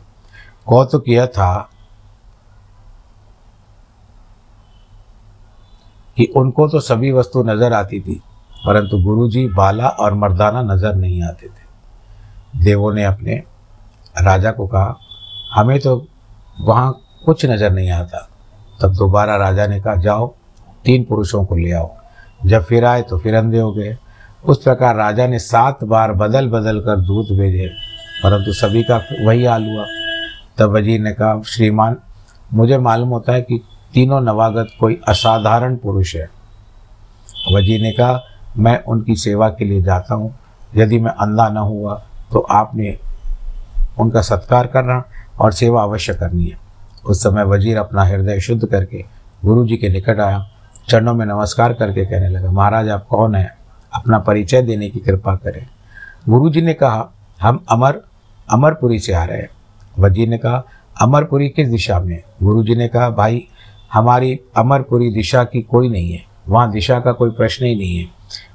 कौतुक 0.66 1.08
यह 1.08 1.26
था 1.28 1.68
कि 6.16 6.24
उनको 6.36 6.68
तो 6.68 6.80
सभी 6.80 7.12
वस्तु 7.12 7.42
नज़र 7.42 7.72
आती 7.72 8.00
थी, 8.00 8.20
परंतु 8.66 8.98
गुरुजी, 9.02 9.46
बाला 9.48 9.88
और 9.88 10.14
मर्दाना 10.14 10.62
नज़र 10.64 10.94
नहीं 10.94 11.22
आते 11.22 11.46
थे। 11.46 12.64
देवों 12.64 12.92
ने 12.94 13.04
अपने 13.04 13.42
राजा 14.16 14.50
को 14.52 14.66
कहा, 14.66 14.96
हमें 15.52 15.78
तो 15.80 15.96
वहाँ 16.60 16.92
कुछ 17.24 17.44
नज़र 17.46 17.72
नहीं 17.72 17.90
आता। 17.90 18.28
तब 18.80 18.94
दोबारा 18.94 19.36
राजा 19.36 19.66
ने 19.66 19.80
कहा, 19.80 19.94
जाओ 19.96 20.34
तीन 20.84 21.04
पुरुषों 21.04 21.44
को 21.44 21.56
ले 21.56 21.72
आओ 21.72 21.90
जब 22.42 22.64
फिर 22.64 22.84
आए 22.84 23.02
तो 23.02 23.18
फिर 23.18 23.34
अंधे 23.34 23.58
हो 23.58 23.72
गए। 23.72 23.96
उस 24.44 24.62
प्रकार 24.62 24.96
राजा 24.96 25.26
ने 25.26 25.38
सात 25.40 25.84
बार 25.84 26.12
बदल 26.14 26.48
बदल 26.50 26.80
कर 26.80 27.00
दूध 27.00 27.26
भेजे, 27.38 27.68
परंतु 28.22 28.52
सभी 28.52 28.82
का 28.82 28.96
वही 29.20 29.44
हाल 29.44 29.64
हुआ। 29.64 29.84
तब 30.58 30.70
वज़ीर 30.70 31.00
ने 31.00 31.12
कहा, 31.12 31.40
श्रीमान, 31.42 31.96
मुझे 32.52 32.78
मालूम 32.78 33.08
होता 33.08 33.32
है 33.32 33.42
कि 33.42 33.60
तीनों 33.94 34.20
नवागत 34.22 34.70
कोई 34.80 35.00
असाधारण 35.08 35.76
पुरुष 35.76 36.14
है। 36.16 36.28
वज़ीर 37.52 37.80
ने 37.82 37.92
कहा, 37.92 38.20
मैं 38.54 38.82
उनकी 38.84 39.16
सेवा 39.16 39.48
के 39.50 39.64
लिए 39.64 39.82
जाता 39.82 40.14
हूँ। 40.14 40.34
यदि 40.76 40.98
मैं 40.98 41.10
अंधा 41.12 41.48
न 41.48 41.56
हुआ 41.58 41.94
तो 42.32 42.40
आपने 42.50 42.96
उनका 44.00 44.20
सत्कार 44.22 44.66
करना 44.66 45.02
और 45.40 45.52
सेवा 45.52 45.82
अवश्य 45.82 46.14
करनी 46.14 46.46
है। 46.46 46.58
उस 47.04 47.22
समय 47.22 47.44
वज़ीर 47.46 47.78
अपना 47.78 48.04
हृदय 48.04 48.40
शुद्ध 48.40 48.64
करके 48.66 49.04
गुरु 49.42 49.66
जी 49.66 49.76
के 49.76 49.88
निकट 49.88 50.20
आया। 50.20 50.46
चरणों 50.88 51.14
में 51.14 51.26
नमस्कार 51.26 51.72
करके 51.72 52.04
कहने 52.04 52.28
लगा, 52.28 52.50
महाराज, 52.50 52.88
आप 52.88 53.06
कौन 53.06 53.34
हैं? 53.34 53.54
अपना 53.94 54.18
परिचय 54.18 54.62
देने 54.62 54.90
की 54.90 55.00
कृपा 55.00 55.34
करें। 55.34 55.66
गुरु 56.28 56.50
जी 56.50 56.62
ने 56.62 56.74
कहा, 56.74 57.12
हम 57.40 57.64
अमर, 57.68 58.00
अमरपुरी 58.50 58.98
से 58.98 59.12
आ 59.12 59.24
रहे 59.24 59.38
हैं। 59.38 59.50
वज़ीर 59.98 60.28
ने 60.28 60.38
कहा, 60.38 60.64
अमरपुरी 61.02 61.48
किस 61.48 61.68
दिशा 61.68 62.00
में? 62.00 62.22
गुरु 62.42 62.64
जी 62.64 62.74
ने 62.74 62.88
कहा, 62.88 63.10
भाई, 63.10 63.48
हमारी 63.92 64.40
अमरपुरी 64.56 65.10
दिशा 65.10 65.44
की 65.44 65.62
कोई 65.62 65.88
नहीं 65.88 66.12
है। 66.12 66.24
वहाँ 66.48 66.70
दिशा 66.70 67.00
का 67.00 67.12
कोई 67.12 67.30
प्रश्न 67.30 67.64
ही 67.64 67.74
नहीं 67.74 67.98
है। 67.98 68.06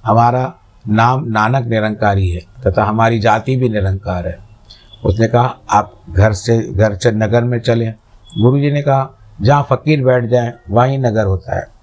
हमारा 0.05 0.53
नाम 0.87 1.25
नानक 1.27 1.65
निरंकारी 1.65 2.29
है 2.29 2.41
तथा 2.67 2.83
हमारी 2.83 3.19
जाति 3.19 3.55
भी 3.55 3.69
निरंकार 3.69 4.27
है। 4.27 4.39
उसने 5.05 5.27
कहा, 5.27 5.57
आप 5.69 6.01
घर 6.09 6.33
से 6.33 6.73
घर 6.73 6.95
से 6.95 7.11
नगर 7.11 7.43
में 7.43 7.59
चलें? 7.59 7.93
गुरु 8.41 8.59
जी 8.59 8.71
ने 8.71 8.81
कहा, 8.81 9.09
जहाँ 9.41 9.63
फ़कीर 9.63 10.03
बैठ 10.03 10.25
जाए, 10.25 10.53
वहीं 10.69 10.99
नगर 10.99 11.25
होता 11.25 11.59
है। 11.59 11.76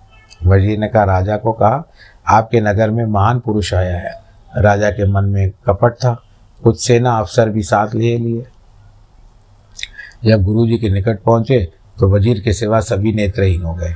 वज़ीर 0.44 0.78
ने 0.78 0.88
कहा, 0.88 1.04
राजा 1.04 1.36
को 1.36 1.52
कहा, 1.52 1.84
आपके 2.28 2.60
नगर 2.60 2.90
में 2.90 3.04
महान 3.04 3.40
पुरुष 3.40 3.72
आया 3.74 3.96
है। 3.98 4.12
राजा 4.56 4.90
के 4.90 5.06
मन 5.08 5.24
में 5.24 5.50
कपट 5.66 5.94
था, 5.94 6.12
कुछ 6.62 6.80
सेना 6.80 7.16
अफसर 7.18 7.48
भी 7.48 7.62
साथ 7.62 7.94
लिए 7.94 8.18
लिए। 8.18 8.46
जब 10.24 10.42
गुरु 10.42 10.66
जी 10.66 10.78
के 10.78 10.90
निकट 10.90 11.22
पहुँचे 11.22 11.60
तो 11.96 12.08
वज़ीर 12.08 12.40
के 12.40 12.52
सिवा 12.52 12.80
सभी 12.80 13.12
नेत्रहीन 13.12 13.62
हो 13.62 13.74
गए। 13.74 13.94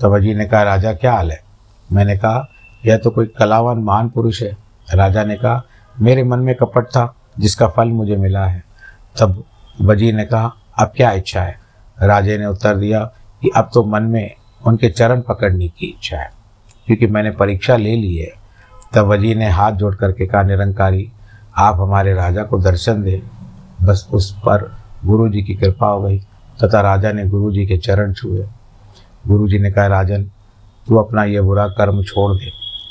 तो 0.00 0.10
वज़ीर 0.10 0.36
ने 0.36 0.44
कहा, 0.44 0.62
राजा, 0.62 0.92
क्या 0.92 1.12
हाल 1.12 1.30
है? 1.30 1.40
मैंने 1.88 2.16
कहा, 2.16 2.46
यह 2.84 2.96
तो 2.96 3.10
कोई 3.10 3.26
कलावान 3.38 3.78
महान 3.78 4.08
पुरुष 4.08 4.42
है। 4.42 4.56
राजा 4.94 5.24
ने 5.24 5.36
कहा, 5.36 5.62
मेरे 5.96 6.22
मन 6.24 6.38
में 6.38 6.54
कपट 6.54 6.86
था, 6.86 7.14
जिसका 7.38 7.68
फल 7.68 7.88
मुझे 7.88 8.16
मिला 8.16 8.44
है। 8.46 8.62
तब 9.20 9.42
वज़ीर 9.80 10.14
ने 10.14 10.24
कहा, 10.24 10.52
अब 10.78 10.92
क्या 10.96 11.10
इच्छा 11.12 11.42
है? 11.42 11.58
राजे 11.98 12.38
ने 12.38 12.46
उत्तर 12.46 12.76
दिया 12.76 13.04
कि 13.42 13.50
अब 13.56 13.70
तो 13.74 13.84
मन 13.84 14.02
में 14.02 14.34
उनके 14.66 14.88
चरण 14.88 15.20
पकड़ने 15.20 15.68
की 15.68 15.86
इच्छा 15.86 16.16
है। 16.16 16.32
क्योंकि 16.86 17.06
मैंने 17.06 17.30
परीक्षा 17.30 17.76
ले 17.76 17.96
ली 17.96 18.16
है। 18.16 18.30
तब 18.94 19.06
वजी 19.06 19.34
ने 19.34 19.48
हाथ 19.48 19.72
जोड़ 19.72 19.94
करके 19.94 20.26
कहा, 20.26 20.42
निरंकारी, 20.42 21.12
आप 21.56 21.80
हमारे 21.80 22.14
राजा 22.14 22.42
को 22.42 22.58
दर्शन 22.58 23.02
दें। 23.02 23.20
बस 23.86 24.08
उस 24.12 24.38
पर 24.38 24.76
गुरु 25.04 25.28
जी 25.28 25.42
की 25.42 25.54
कृपा 25.54 25.86
हो 25.86 26.02
गई। 26.02 26.18
तथा 26.64 26.80
राजा 26.80 27.12
ने 27.12 27.28
गुरु 27.28 27.52
जी 27.52 27.66
के 27.66 27.76
चरण 27.76 28.12
छुए। 28.12 28.46
गुरु 29.26 29.48
जी 29.48 29.58
ने 29.58 29.70
कहा, 29.70 29.86
राजन, 29.86 30.24
तू 30.88 30.96
अपना 30.96 31.24
ये 31.24 31.40
बुरा 31.40 31.68
कर्म 31.68 32.02
छोड़ 32.02 32.36
दे। 32.36 32.50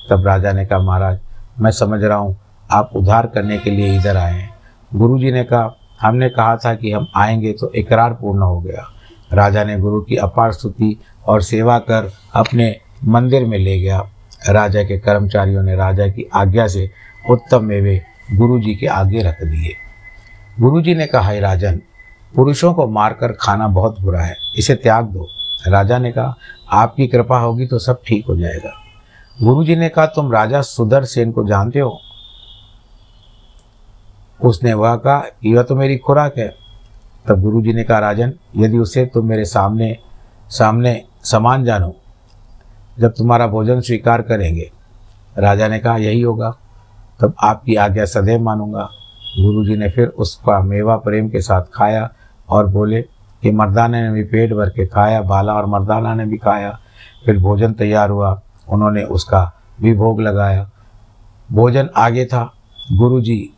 तब 0.09 0.27
राजा 0.27 0.51
ने 0.51 0.65
कहा, 0.65 0.79
महाराज, 0.79 1.19
मैं 1.59 1.71
समझ 1.71 2.03
रहा 2.03 2.17
हूँ, 2.17 2.39
आप 2.71 2.89
उद्धार 2.95 3.27
करने 3.27 3.57
के 3.57 3.69
लिए 3.69 3.97
इधर 3.97 4.17
आए 4.17 4.33
हैं। 4.33 4.53
गुरु 4.95 5.19
जी 5.19 5.31
ने 5.31 5.43
कहा, 5.43 5.77
हमने 6.01 6.29
कहा 6.29 6.57
था 6.57 6.75
कि 6.75 6.91
हम 6.91 7.07
आएँगे 7.15 7.53
तो 7.53 7.71
इकरार 7.73 8.13
पूर्ण 8.13 8.41
हो 8.41 8.61
गया। 8.61 8.85
राजा 9.33 9.63
ने 9.63 9.79
गुरु 9.79 10.01
की 10.01 10.15
अपार 10.15 10.51
स्तुति 10.51 10.99
और 11.27 11.41
सेवा 11.41 11.79
कर 11.79 12.11
अपने 12.33 12.79
मंदिर 13.05 13.45
में 13.45 13.57
ले 13.57 13.79
गया। 13.79 14.09
राजा 14.49 14.83
के 14.83 14.99
कर्मचारियों 14.99 15.63
ने 15.63 15.75
राजा 15.75 16.07
की 16.07 16.29
आज्ञा 16.33 16.67
से 16.67 16.91
उत्तम 17.29 17.63
मेवे 17.63 18.01
गुरु 18.33 18.59
जी 18.59 18.75
के 18.75 18.87
आगे 18.87 19.23
रख 19.23 19.43
दिए। 19.43 19.75
गुरु 20.59 20.81
जी 20.81 20.95
ने 20.95 21.05
कहा 21.05 21.31
राजन, 21.31 21.81
पुरुषों 22.35 22.73
को 22.73 22.87
मारकर 22.87 23.31
खाना 23.31 23.67
बहुत 23.67 23.99
बुरा 23.99 24.21
है, 24.21 24.37
इसे 24.55 24.75
त्याग 24.75 25.05
दो। 25.05 25.27
राजा 25.67 25.97
ने 25.97 26.11
कहा, 26.11 26.35
आपकी 26.69 27.07
कृपा 27.07 27.39
होगी 27.39 27.67
तो 27.67 27.79
सब 27.79 28.01
ठीक 28.07 28.25
हो 28.27 28.37
जाएगा। 28.37 28.71
गुरु 29.43 29.63
जी 29.63 29.75
ने 29.75 29.89
कहा, 29.89 30.05
तुम 30.05 30.31
राजा 30.31 30.61
सुदर्शन 30.61 31.31
को 31.31 31.47
जानते 31.47 31.79
हो? 31.79 31.99
उसने 34.43 34.73
वह 34.73 34.95
कहा, 34.95 35.23
यह 35.45 35.61
तो 35.61 35.75
मेरी 35.75 35.97
खुराक 35.97 36.37
है। 36.37 36.60
तब 37.27 37.41
गुरु 37.41 37.61
जी 37.61 37.73
ने 37.73 37.83
कहा, 37.83 37.99
राजन, 37.99 38.33
यदि 38.57 38.77
उसे 38.77 39.05
तुम 39.05 39.25
मेरे 39.25 39.45
सामने 39.45 39.97
सामने 40.49 41.03
समान 41.23 41.63
जानो, 41.63 41.95
जब 42.99 43.13
तुम्हारा 43.17 43.47
भोजन 43.47 43.81
स्वीकार 43.81 44.21
करेंगे। 44.21 44.71
राजा 45.37 45.67
ने 45.67 45.79
कहा, 45.79 45.97
यही 45.97 46.21
होगा। 46.21 46.57
तब 47.21 47.33
आपकी 47.43 47.75
आज्ञा 47.75 48.05
सदैव 48.05 48.41
मानूँगा। 48.41 48.89
गुरु 49.39 49.65
जी 49.65 49.77
ने 49.77 49.89
फिर 49.89 50.07
उसका 50.07 50.59
मेवा 50.61 50.95
प्रेम 50.95 51.29
के 51.29 51.41
साथ 51.41 51.61
खाया 51.73 52.13
और 52.49 52.67
बोले 52.67 53.01
कि 53.41 53.51
मर्दाना 53.51 54.01
ने 54.01 54.11
भी 54.11 54.23
पेट 54.23 54.53
भर 54.53 54.69
के 54.69 54.85
खाया, 54.87 55.21
बाला 55.21 55.53
और 55.53 55.65
मर्दाना 55.65 56.13
ने 56.13 56.25
भी 56.25 56.37
खाया। 56.37 56.79
फिर 57.25 57.37
भोजन 57.37 57.73
तैयार 57.73 58.09
हुआ। 58.09 58.41
उन्होंने 58.69 59.03
उसका 59.03 59.53
भी 59.81 59.93
भोग 59.93 60.21
लगाया। 60.21 60.69
भोजन 61.51 61.89
आगे 61.97 62.25
था। 62.25 62.53
गुरु 62.91 63.21
जी 63.21 63.49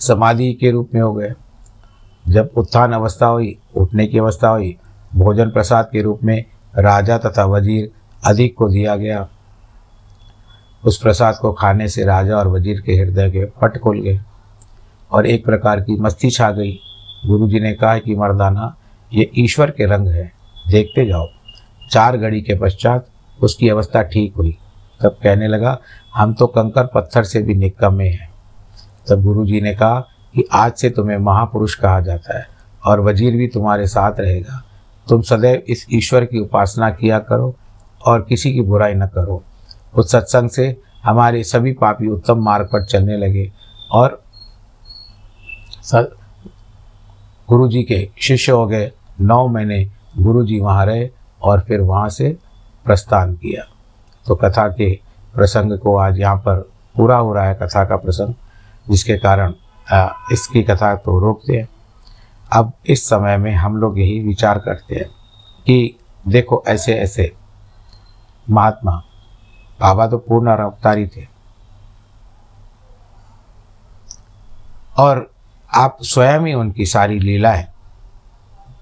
समाधि 0.00 0.52
के 0.52 0.70
रूप 0.70 0.90
में 0.94 1.00
हो 1.00 1.14
गए। 1.14 1.32
जब 2.30 2.50
उत्थान 2.56 2.92
अवस्था 2.92 3.26
हुई, 3.26 3.58
उठने 3.76 4.06
की 4.06 4.18
अवस्था 4.18 4.48
हुई, 4.48 4.76
भोजन 5.14 5.50
प्रसाद 5.50 5.88
के 5.92 6.02
रूप 6.02 6.20
में 6.24 6.44
राजा 6.78 7.18
तथा 7.18 7.44
वज़ीर 7.44 7.90
अधिक 8.24 8.54
को 8.54 8.68
दिया 8.68 8.96
गया। 8.96 9.28
उस 10.84 11.02
प्रसाद 11.02 11.36
को 11.40 11.52
खाने 11.52 11.88
से 11.88 12.04
राजा 12.04 12.36
और 12.36 12.48
वज़ीर 12.48 12.80
के 12.80 12.92
हृदय 12.92 13.30
के 13.30 13.44
पट 13.44 13.78
खुल 13.78 14.00
गए 14.00 14.20
और 15.10 15.26
एक 15.26 15.44
प्रकार 15.44 15.80
की 15.80 16.00
मस्ती 16.00 16.30
छा 16.30 16.50
गई। 16.50 16.80
गुरु 17.26 17.48
जी 17.48 17.60
ने 17.60 17.72
कहा 17.72 17.98
कि, 17.98 18.14
मर्दाना, 18.14 18.76
ये 19.12 19.30
ईश्वर 19.38 19.70
के 19.70 19.86
रंग 19.86 20.08
है। 20.08 20.32
देखते 20.68 21.06
जाओ। 21.06 21.26
चार 21.90 22.16
घड़ी 22.16 22.40
के 22.40 22.54
पश्चात 22.54 23.06
उसकी 23.42 23.68
अवस्था 23.68 24.02
ठीक 24.02 24.34
हुई। 24.34 24.56
तब 25.02 25.16
कहने 25.22 25.48
लगा, 25.48 25.78
हम 26.14 26.34
तो 26.34 26.46
कंकर 26.46 26.84
पत्थर 26.84 27.22
से 27.22 27.42
भी 27.42 27.54
निकम्मे 27.54 28.08
हैं। 28.08 28.30
तब 29.08 29.22
गुरु 29.22 29.46
जी 29.46 29.60
ने 29.60 29.74
कहा 29.74 30.06
कि 30.34 30.44
आज 30.52 30.72
से 30.72 30.90
तुम्हें 30.90 31.16
महापुरुष 31.18 31.74
कहा 31.74 32.00
जाता 32.00 32.38
है 32.38 32.46
और 32.82 33.00
वज़ीर 33.00 33.36
भी 33.36 33.46
तुम्हारे 33.48 33.86
साथ 33.86 34.20
रहेगा। 34.20 34.62
तुम 35.06 35.22
सदैव 35.22 35.62
इस 35.68 35.86
ईश्वर 35.92 36.24
की 36.24 36.40
उपासना 36.40 36.90
किया 36.90 37.18
करो 37.20 37.54
और 38.00 38.22
किसी 38.22 38.52
की 38.52 38.60
बुराई 38.62 38.94
न 38.94 39.06
करो। 39.06 39.42
उस 39.94 40.10
सत्संग 40.12 40.50
से 40.50 40.76
हमारे 41.04 41.42
सभी 41.44 41.72
पापी 41.72 42.08
उत्तम 42.08 42.42
मार्ग 42.44 42.66
पर 42.66 42.84
चलने 42.84 43.16
लगे 43.16 43.50
और 43.92 44.22
गुरु 47.48 47.68
जी 47.68 47.82
के 47.82 48.08
शिष्य 48.18 48.52
हो 48.52 48.66
गए। 48.66 48.90
नौ 49.20 49.46
महीने 49.48 49.84
गुरु 50.18 50.44
जी 50.46 50.58
वहाँ 50.60 50.84
रहे 50.86 51.08
और 51.42 51.60
फिर 51.60 51.80
वहाँ 51.80 52.08
से 52.08 52.36
प्रस्थान 52.86 53.34
किया। 53.34 53.64
तो 54.26 54.34
कथा 54.34 54.66
के 54.68 54.90
प्रसंग 55.34 55.78
को 55.78 55.96
आज 55.98 56.18
यहाँ 56.20 56.36
पर 56.38 56.60
पूरा 56.94 57.16
हो 57.16 57.32
रहा 57.34 57.44
है, 57.44 57.54
कथा 57.54 57.84
का 57.84 57.96
प्रसंग, 57.96 58.34
जिसके 58.86 59.16
कारण 59.18 59.54
इसकी 60.32 60.62
कथा 60.62 60.94
तो 60.94 61.18
रोकते 61.18 61.56
हैं। 61.56 61.68
अब 62.52 62.72
इस 62.86 63.04
समय 63.04 63.36
में 63.36 63.54
हम 63.54 63.76
लोग 63.76 63.98
यही 63.98 64.20
विचार 64.20 64.58
करते 64.58 64.94
हैं 64.94 65.08
कि 65.66 65.96
देखो 66.28 66.62
ऐसे 66.66 66.94
ऐसे, 66.94 67.32
महात्मा, 68.50 68.92
बाबा 69.80 70.06
तो 70.06 70.18
पूर्ण 70.18 70.56
अवतारी 70.56 71.06
थे। 71.06 71.26
और 74.98 75.30
आप 75.74 75.98
स्वयं 76.02 76.40
ही 76.40 76.54
उनकी 76.54 76.86
सारी 76.86 77.18
लीलाएँ 77.18 77.66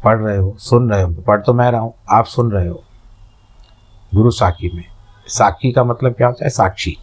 पढ़ 0.04 0.18
रहे 0.18 0.36
हो, 0.36 0.54
सुन 0.58 0.90
रहे 0.90 1.02
हो, 1.02 1.12
पढ़ 1.22 1.40
तो 1.40 1.54
मैं 1.54 1.70
रहा 1.70 1.80
हूँ, 1.80 1.94
आप 2.10 2.24
सुन 2.24 2.50
रहे 2.52 2.68
हो। 2.68 2.82
गुरु 4.14 4.30
साखी 4.30 4.70
में, 4.74 4.84
साखी 5.26 5.72
का 5.72 5.84
मतलब 5.84 6.12
क्या 6.12 6.26
होता 6.26 6.44
है? 6.44 6.50
साक्षी। 6.50 6.96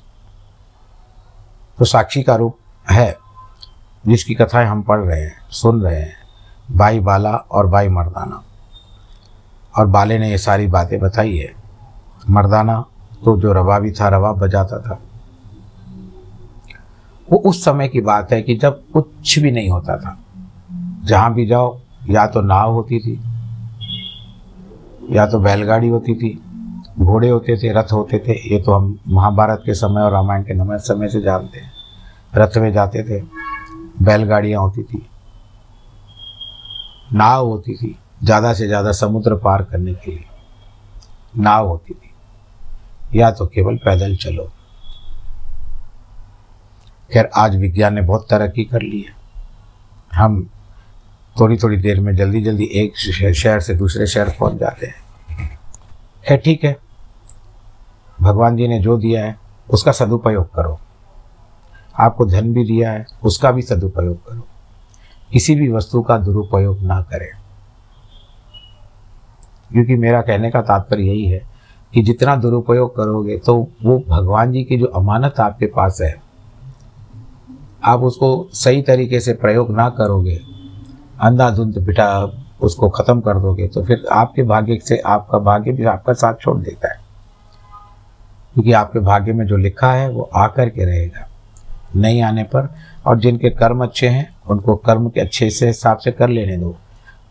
तो 1.80 1.86
साक्षी 1.86 2.24
का 2.24 2.36
रूप 2.36 2.58
है 2.91 3.25
जिसकी 4.08 4.36
कथाएँ 4.36 4.68
हम 4.68 4.82
पढ़ 4.82 5.00
रहे 5.00 5.22
हैं, 5.22 5.34
सुन 5.50 5.82
रहे 5.82 6.00
हैं, 6.00 6.15
भाई 6.72 7.00
बाला 7.00 7.32
और 7.32 7.68
भाई 7.68 7.89
मर्दाना। 7.89 8.44
और 9.78 9.88
बाले 9.88 10.20
ने 10.20 10.30
ये 10.30 10.38
सारी 10.38 10.68
बातें 10.68 11.00
बताई 11.00 11.38
है। 11.38 11.54
मर्दाना 12.30 12.86
तो 13.26 13.38
जो 13.38 13.54
रवा 13.54 13.80
भी 13.80 13.91
था, 13.91 14.10
रवा 14.10 14.32
बजाता 14.32 14.80
था। 14.80 15.00
वो 17.32 17.38
उस 17.38 17.65
समय 17.65 17.88
की 17.88 18.02
बात 18.02 18.34
है 18.34 18.41
कि 18.41 18.56
जब 18.56 18.82
कुछ 18.94 19.39
भी 19.39 19.52
नहीं 19.52 19.70
होता 19.70 19.98
था, 19.98 20.18
जहाँ 21.04 21.34
भी 21.34 21.46
जाओ, 21.46 21.80
या 22.10 22.28
तो 22.28 22.41
नाव 22.41 22.74
होती 22.74 23.00
थी, 23.00 23.22
या 25.15 25.28
तो 25.28 25.39
बैलगाड़ी 25.39 25.88
होती 25.88 26.15
थी, 26.15 26.44
घोड़े 27.00 27.30
होते 27.30 27.58
थे, 27.58 27.74
रथ 27.74 27.94
होते 27.94 28.20
थे, 28.20 28.56
ये 28.56 28.62
तो 28.62 28.74
हम 28.74 29.00
महाभारत 29.08 29.63
के 29.65 29.74
समय 29.74 30.02
और 30.02 30.12
रामायण 30.12 30.44
के 30.44 30.80
समय 30.80 31.08
से 31.08 31.22
जानते 31.22 31.60
हैं। 31.60 31.72
रथ 32.36 32.58
में 32.58 32.74
जाते 32.74 33.04
थे 33.04 33.35
बैलगाड़ियाँ 33.96 34.62
होती 34.62 34.84
थी। 34.84 35.06
नाव 37.14 37.48
होती 37.48 37.76
थी, 37.76 37.96
ज़्यादा 38.24 38.54
से 38.54 38.68
ज़्यादा 38.68 38.92
समुद्र 38.92 39.36
पार 39.36 39.64
करने 39.64 39.94
के 39.94 40.12
लिए। 40.12 40.26
नाव 41.38 41.68
होती 41.68 41.94
थी। 41.94 43.20
या 43.20 43.32
तो 43.32 43.46
केवल 43.46 43.76
पैदल 43.76 44.16
चलो। 44.16 44.52
खैर, 47.10 47.30
आज 47.36 47.56
विज्ञान 47.56 47.94
ने 47.94 48.02
बहुत 48.02 48.28
तरक्की 48.30 48.64
कर 48.64 48.82
ली 48.82 49.02
है। 49.02 49.16
हम 50.14 50.50
थोड़ी 51.40 51.58
थोड़ी 51.58 51.78
देर 51.78 52.00
में 52.00 52.16
जल्दी 52.16 52.42
जल्दी 52.42 52.70
एक 52.74 52.98
शहर 52.98 53.60
से 53.60 53.74
दूसरे 53.76 54.08
शहर 54.08 54.30
पहुँच 54.30 54.54
जाते 54.54 54.86
हैं। 54.86 55.50
खैर, 56.28 56.38
ठीक 56.38 56.64
है। 56.64 56.78
भगवान 58.22 58.58
जी 58.58 58.68
ने 58.68 58.80
जो 58.80 58.98
दिया 58.98 59.26
है, 59.26 59.38
उसका 59.70 59.92
सदुपयोग 59.92 60.54
करो। 60.56 60.80
आपको 62.00 62.26
धन 62.26 62.54
भी 62.54 62.64
दिया 62.64 62.92
है, 62.92 63.06
उसका 63.24 63.52
भी 63.52 63.62
सदुपयोग 63.62 64.18
करो। 64.26 64.48
किसी 65.34 65.56
भी 65.56 65.72
वस्तु 65.72 66.02
का 66.02 66.18
दुरुपयोग 66.18 66.82
ना 66.82 67.02
करें। 67.02 67.30
क्योंकि 69.72 69.96
मेरा 69.96 70.22
कहने 70.22 70.52
का 70.52 70.62
तात्पर्य 70.62 71.04
यही 71.04 71.26
है 71.26 71.42
कि 71.94 72.02
जितना 72.02 72.36
दुरुपयोग 72.36 72.96
करोगे 72.96 73.38
तो 73.38 73.56
वो 73.84 73.98
भगवान 74.08 74.52
जी 74.52 74.64
की 74.64 74.78
जो 74.78 74.86
अमानत 74.86 75.40
आपके 75.40 75.66
पास 75.66 76.00
है, 76.02 76.16
आप 77.84 78.00
उसको 78.00 78.48
सही 78.54 78.82
तरीके 78.82 79.20
से 79.20 79.34
प्रयोग 79.34 79.72
ना 79.72 79.90
करोगे, 79.90 80.40
अंधाधुंध 81.22 81.78
बिठा 81.78 82.42
उसको 82.62 82.90
ख़त्म 82.90 83.22
कर 83.22 83.40
दोगे 83.40 83.68
तो 83.68 83.84
फिर 83.84 84.06
आपके 84.12 84.44
भाग्य 84.44 84.80
से 84.84 84.98
आपका 84.98 85.40
भाग्य 85.40 85.72
भी 85.72 85.86
आपका 85.86 86.14
साथ 86.14 86.36
छोड़ 86.42 86.58
देता 86.58 86.92
है। 86.92 87.00
क्योंकि 88.54 88.72
आपके 88.72 89.00
भाग्य 89.00 89.34
में 89.34 89.46
जो 89.46 89.58
लिखा 89.58 89.92
है, 89.92 90.10
वो 90.10 90.30
आकर 90.36 90.70
के 90.70 90.86
रहेगा। 90.86 91.28
नहीं 91.95 92.21
आने 92.21 92.43
पर, 92.43 92.76
और 93.06 93.19
जिनके 93.19 93.50
कर्म 93.50 93.84
अच्छे 93.84 94.08
हैं, 94.08 94.38
उनको 94.50 94.76
कर्म 94.76 95.10
के 95.10 95.21
अच्छे 95.21 95.50
से 95.50 95.67
हिसाब 95.67 95.98
से 95.98 96.12
कर 96.12 96.30
लेने 96.30 96.58
दो। 96.58 96.69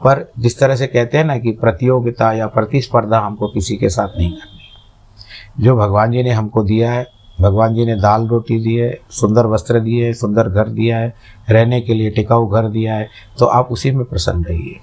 पर 0.05 0.33
जिस 0.39 0.59
तरह 0.59 0.77
से 0.77 0.87
कहते 0.87 1.19
हैं 1.19 1.25
ना 1.25 1.39
कि 1.39 1.53
प्रतियोगिता 1.53 2.33
या 2.33 2.47
प्रतिस्पर्धा 2.47 3.19
हमको 3.19 3.49
किसी 3.49 3.77
के 3.77 3.89
साथ 3.89 4.09
नहीं 4.19 4.33
करनी। 4.33 5.65
जो 5.65 5.77
भगवान 5.77 6.13
जी 6.13 6.23
ने 6.23 6.31
हमको 6.31 6.65
दिया 6.65 6.93
है, 6.93 7.07
भगवान 7.41 7.75
जी 7.75 7.87
ने 7.87 7.95
दाल 7.97 8.29
रोटी 8.29 8.61
दी 8.61 8.75
है, 8.75 8.99
सुंदर 9.11 9.47
वस्त्र 9.47 9.81
दिए 9.81 10.07
है, 10.07 10.13
सुंदर 10.13 10.49
घर 10.49 10.69
दिया 10.69 10.99
है, 10.99 11.15
रहने 11.51 11.81
के 11.81 11.95
लिए 11.95 12.11
टिकाऊ 12.11 12.49
घर 12.49 12.69
दिया 12.69 12.95
है 12.95 13.09
तो 13.39 13.47
आप 13.47 13.69
उसी 13.69 13.91
में 13.91 14.05
प्रसन्न 14.05 14.45
रहिए। 14.45 14.81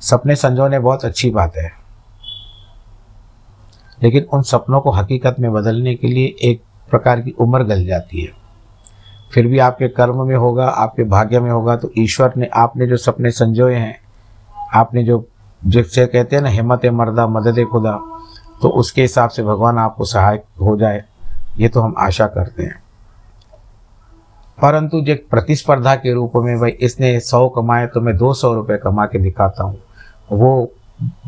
सपने 0.00 0.36
संजोने 0.36 0.78
बहुत 0.78 1.04
अच्छी 1.04 1.30
बात 1.30 1.56
है। 1.56 1.70
लेकिन 4.02 4.24
उन 4.24 4.42
सपनों 4.42 4.80
को 4.80 4.90
हकीकत 4.90 5.36
में 5.40 5.52
बदलने 5.52 5.94
के 5.94 6.06
लिए 6.06 6.34
एक 6.42 6.62
प्रकार 6.90 7.20
की 7.20 7.30
उम्र 7.40 7.64
गल 7.64 7.84
जाती 7.86 8.20
है। 8.20 8.32
फिर 9.32 9.46
भी 9.46 9.58
आपके 9.60 9.88
कर्म 9.90 10.22
में 10.26 10.36
होगा, 10.36 10.66
आपके 10.66 11.04
भाग्य 11.06 11.40
में 11.40 11.50
होगा 11.50 11.76
तो 11.76 11.90
ईश्वर 11.98 12.32
ने, 12.36 12.46
आपने 12.46 12.86
जो 12.86 12.96
सपने 12.98 13.30
संजोए 13.32 13.74
हैं, 13.74 13.96
आपने 14.74 15.04
जो 15.04 15.24
जिससे 15.62 16.06
कहते 16.06 16.36
हैं 16.36 16.42
ना, 16.42 16.48
हिम्मत 16.48 16.86
मर्दा, 16.86 17.26
मदद 17.28 17.64
खुदा 17.72 17.98
तो 18.62 18.68
उसके 18.70 19.02
हिसाब 19.02 19.30
से 19.30 19.42
भगवान 19.42 19.78
आपको 19.78 20.04
सहायक 20.04 20.44
हो 20.60 20.76
जाए, 20.76 21.02
ये 21.58 21.68
तो 21.68 21.80
हम 21.80 21.94
आशा 21.98 22.26
करते 22.28 22.62
हैं। 22.62 22.82
परंतु 24.58 25.00
जो 25.00 25.14
प्रतिस्पर्धा 25.30 25.94
के 25.96 26.12
रूप 26.14 26.32
में 26.36 26.58
भाई, 26.60 26.70
इसने 26.70 27.18
सौ 27.20 27.48
कमाए 27.48 27.86
तो 27.86 28.00
मैं 28.00 28.16
दो 28.16 28.32
सौ 28.34 28.52
रुपये 28.54 28.76
कमा 28.78 29.06
के 29.06 29.18
दिखाता 29.18 29.64
हूँ। 29.64 29.78
वो 30.32 30.72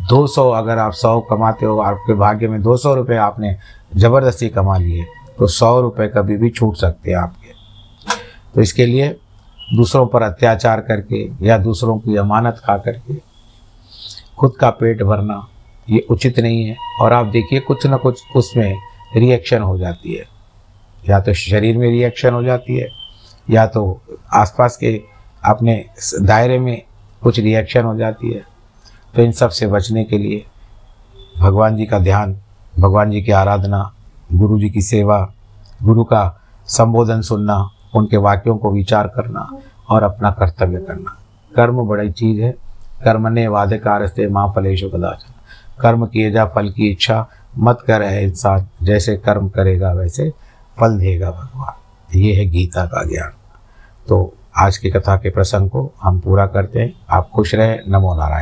दो 0.09 0.27
सौ 0.27 0.49
अगर 0.51 0.79
आप 0.79 0.93
सौ 0.93 1.19
कमाते 1.31 1.67
हो, 1.67 1.79
आपके 1.81 2.15
भाग्य 2.15 2.49
में 2.49 2.61
दो 2.63 2.77
सौ 2.77 2.95
रुपये 2.95 3.17
आपने 3.19 3.57
ज़बरदस्ती 3.97 4.49
कमा 4.49 4.77
लिए 4.79 5.05
तो 5.39 5.47
सौ 5.47 5.81
रुपये 5.81 6.09
कभी 6.09 6.37
भी 6.37 6.51
छूट 6.51 6.77
सकते 6.77 7.11
हैं 7.11 7.19
आपके। 7.19 7.53
तो 8.55 8.61
इसके 8.61 8.87
लिए 8.87 9.09
दूसरों 9.75 10.07
पर 10.07 10.23
अत्याचार 10.23 10.81
करके 10.81 11.25
या 11.47 11.59
दूसरों 11.59 11.99
की 11.99 12.17
अमानत 12.17 12.61
खा 12.65 12.77
करके 12.79 13.15
खुद 14.39 14.57
का 14.61 14.71
पेट 14.71 15.03
भरना 15.03 15.47
ये 15.91 16.01
उचित 16.11 16.39
नहीं 16.39 16.65
है 16.65 16.77
और 17.01 17.13
आप 17.13 17.27
देखिए 17.27 17.61
कुछ 17.61 17.87
ना 17.87 17.97
कुछ 17.97 18.21
उसमें 18.37 18.75
रिएक्शन 19.17 19.63
हो 19.63 19.79
जाती 19.79 20.15
है। 20.15 20.25
या 21.09 21.19
तो 21.21 21.33
शरीर 21.35 21.77
में 21.79 21.89
रिएक्शन 21.91 22.35
हो 22.35 22.43
जाती 22.43 22.77
है, 22.77 22.89
या 23.51 23.67
तो 23.67 24.01
आसपास 24.35 24.77
के 24.77 25.01
अपने 25.43 25.75
दायरे 26.23 26.59
में 26.59 26.83
कुछ 27.23 27.39
रिएक्शन 27.39 27.85
हो 27.85 27.97
जाती 27.97 28.33
है। 28.33 28.43
तो 29.15 29.23
इन 29.23 29.33
सबसे 29.33 29.67
बचने 29.67 30.05
के 30.05 30.19
लिए 30.19 30.45
भगवान 31.39 31.77
जी 31.77 31.87
का 31.87 31.99
ध्यान, 31.99 32.37
भगवान 32.79 33.11
जी 33.11 33.23
की 33.23 33.33
आराधना 33.33 33.83
गुरु 34.35 34.61
जी 34.61 34.71
की 34.71 34.83
सेवा, 34.83 35.33
गुरु 35.83 36.05
का 36.05 36.41
संबोधन 36.67 37.21
सुनना, 37.21 37.71
उनके 37.95 38.17
वाक्यों 38.17 38.57
को 38.57 38.71
विचार 38.71 39.07
करना 39.07 39.51
और 39.91 40.03
अपना 40.03 40.31
कर्तव्य 40.31 40.79
करना। 40.79 41.19
कर्म 41.57 41.83
बड़ी 41.83 42.13
चीज़ 42.13 42.41
है। 42.41 42.55
कर्म 43.05 43.29
ने 43.29 43.49
वादे 43.49 43.79
कारस्ते 43.79 44.29
माँ 44.29 44.53
फलेशु 44.57 44.91
कर्म 45.81 46.07
किए 46.07 46.31
जा, 46.31 46.47
फल 46.47 46.71
की 46.71 46.91
इच्छा 46.91 47.27
मत 47.59 47.79
कर 47.87 48.03
है 48.03 48.25
इंसान। 48.25 48.67
जैसे 48.83 49.17
कर्म 49.17 49.49
करेगा, 49.49 49.93
वैसे 49.93 50.33
फल 50.81 50.99
देगा 50.99 51.31
भगवान। 51.31 52.19
ये 52.19 52.35
है 52.35 52.47
गीता 52.47 52.87
का 52.87 53.05
ज्ञान। 53.05 53.31
तो 54.09 54.35
आज 54.59 54.79
की 54.79 54.91
कथा 54.91 55.17
के 55.17 55.31
प्रसंग 55.31 55.71
को 55.71 55.93
हम 56.03 56.21
पूरा 56.21 56.47
करते 56.47 56.81
हैं। 56.81 56.93
आप 57.11 57.31
खुश 57.35 57.55
रहें। 57.55 57.81
नमो 57.89 58.15
नारायण। 58.15 58.41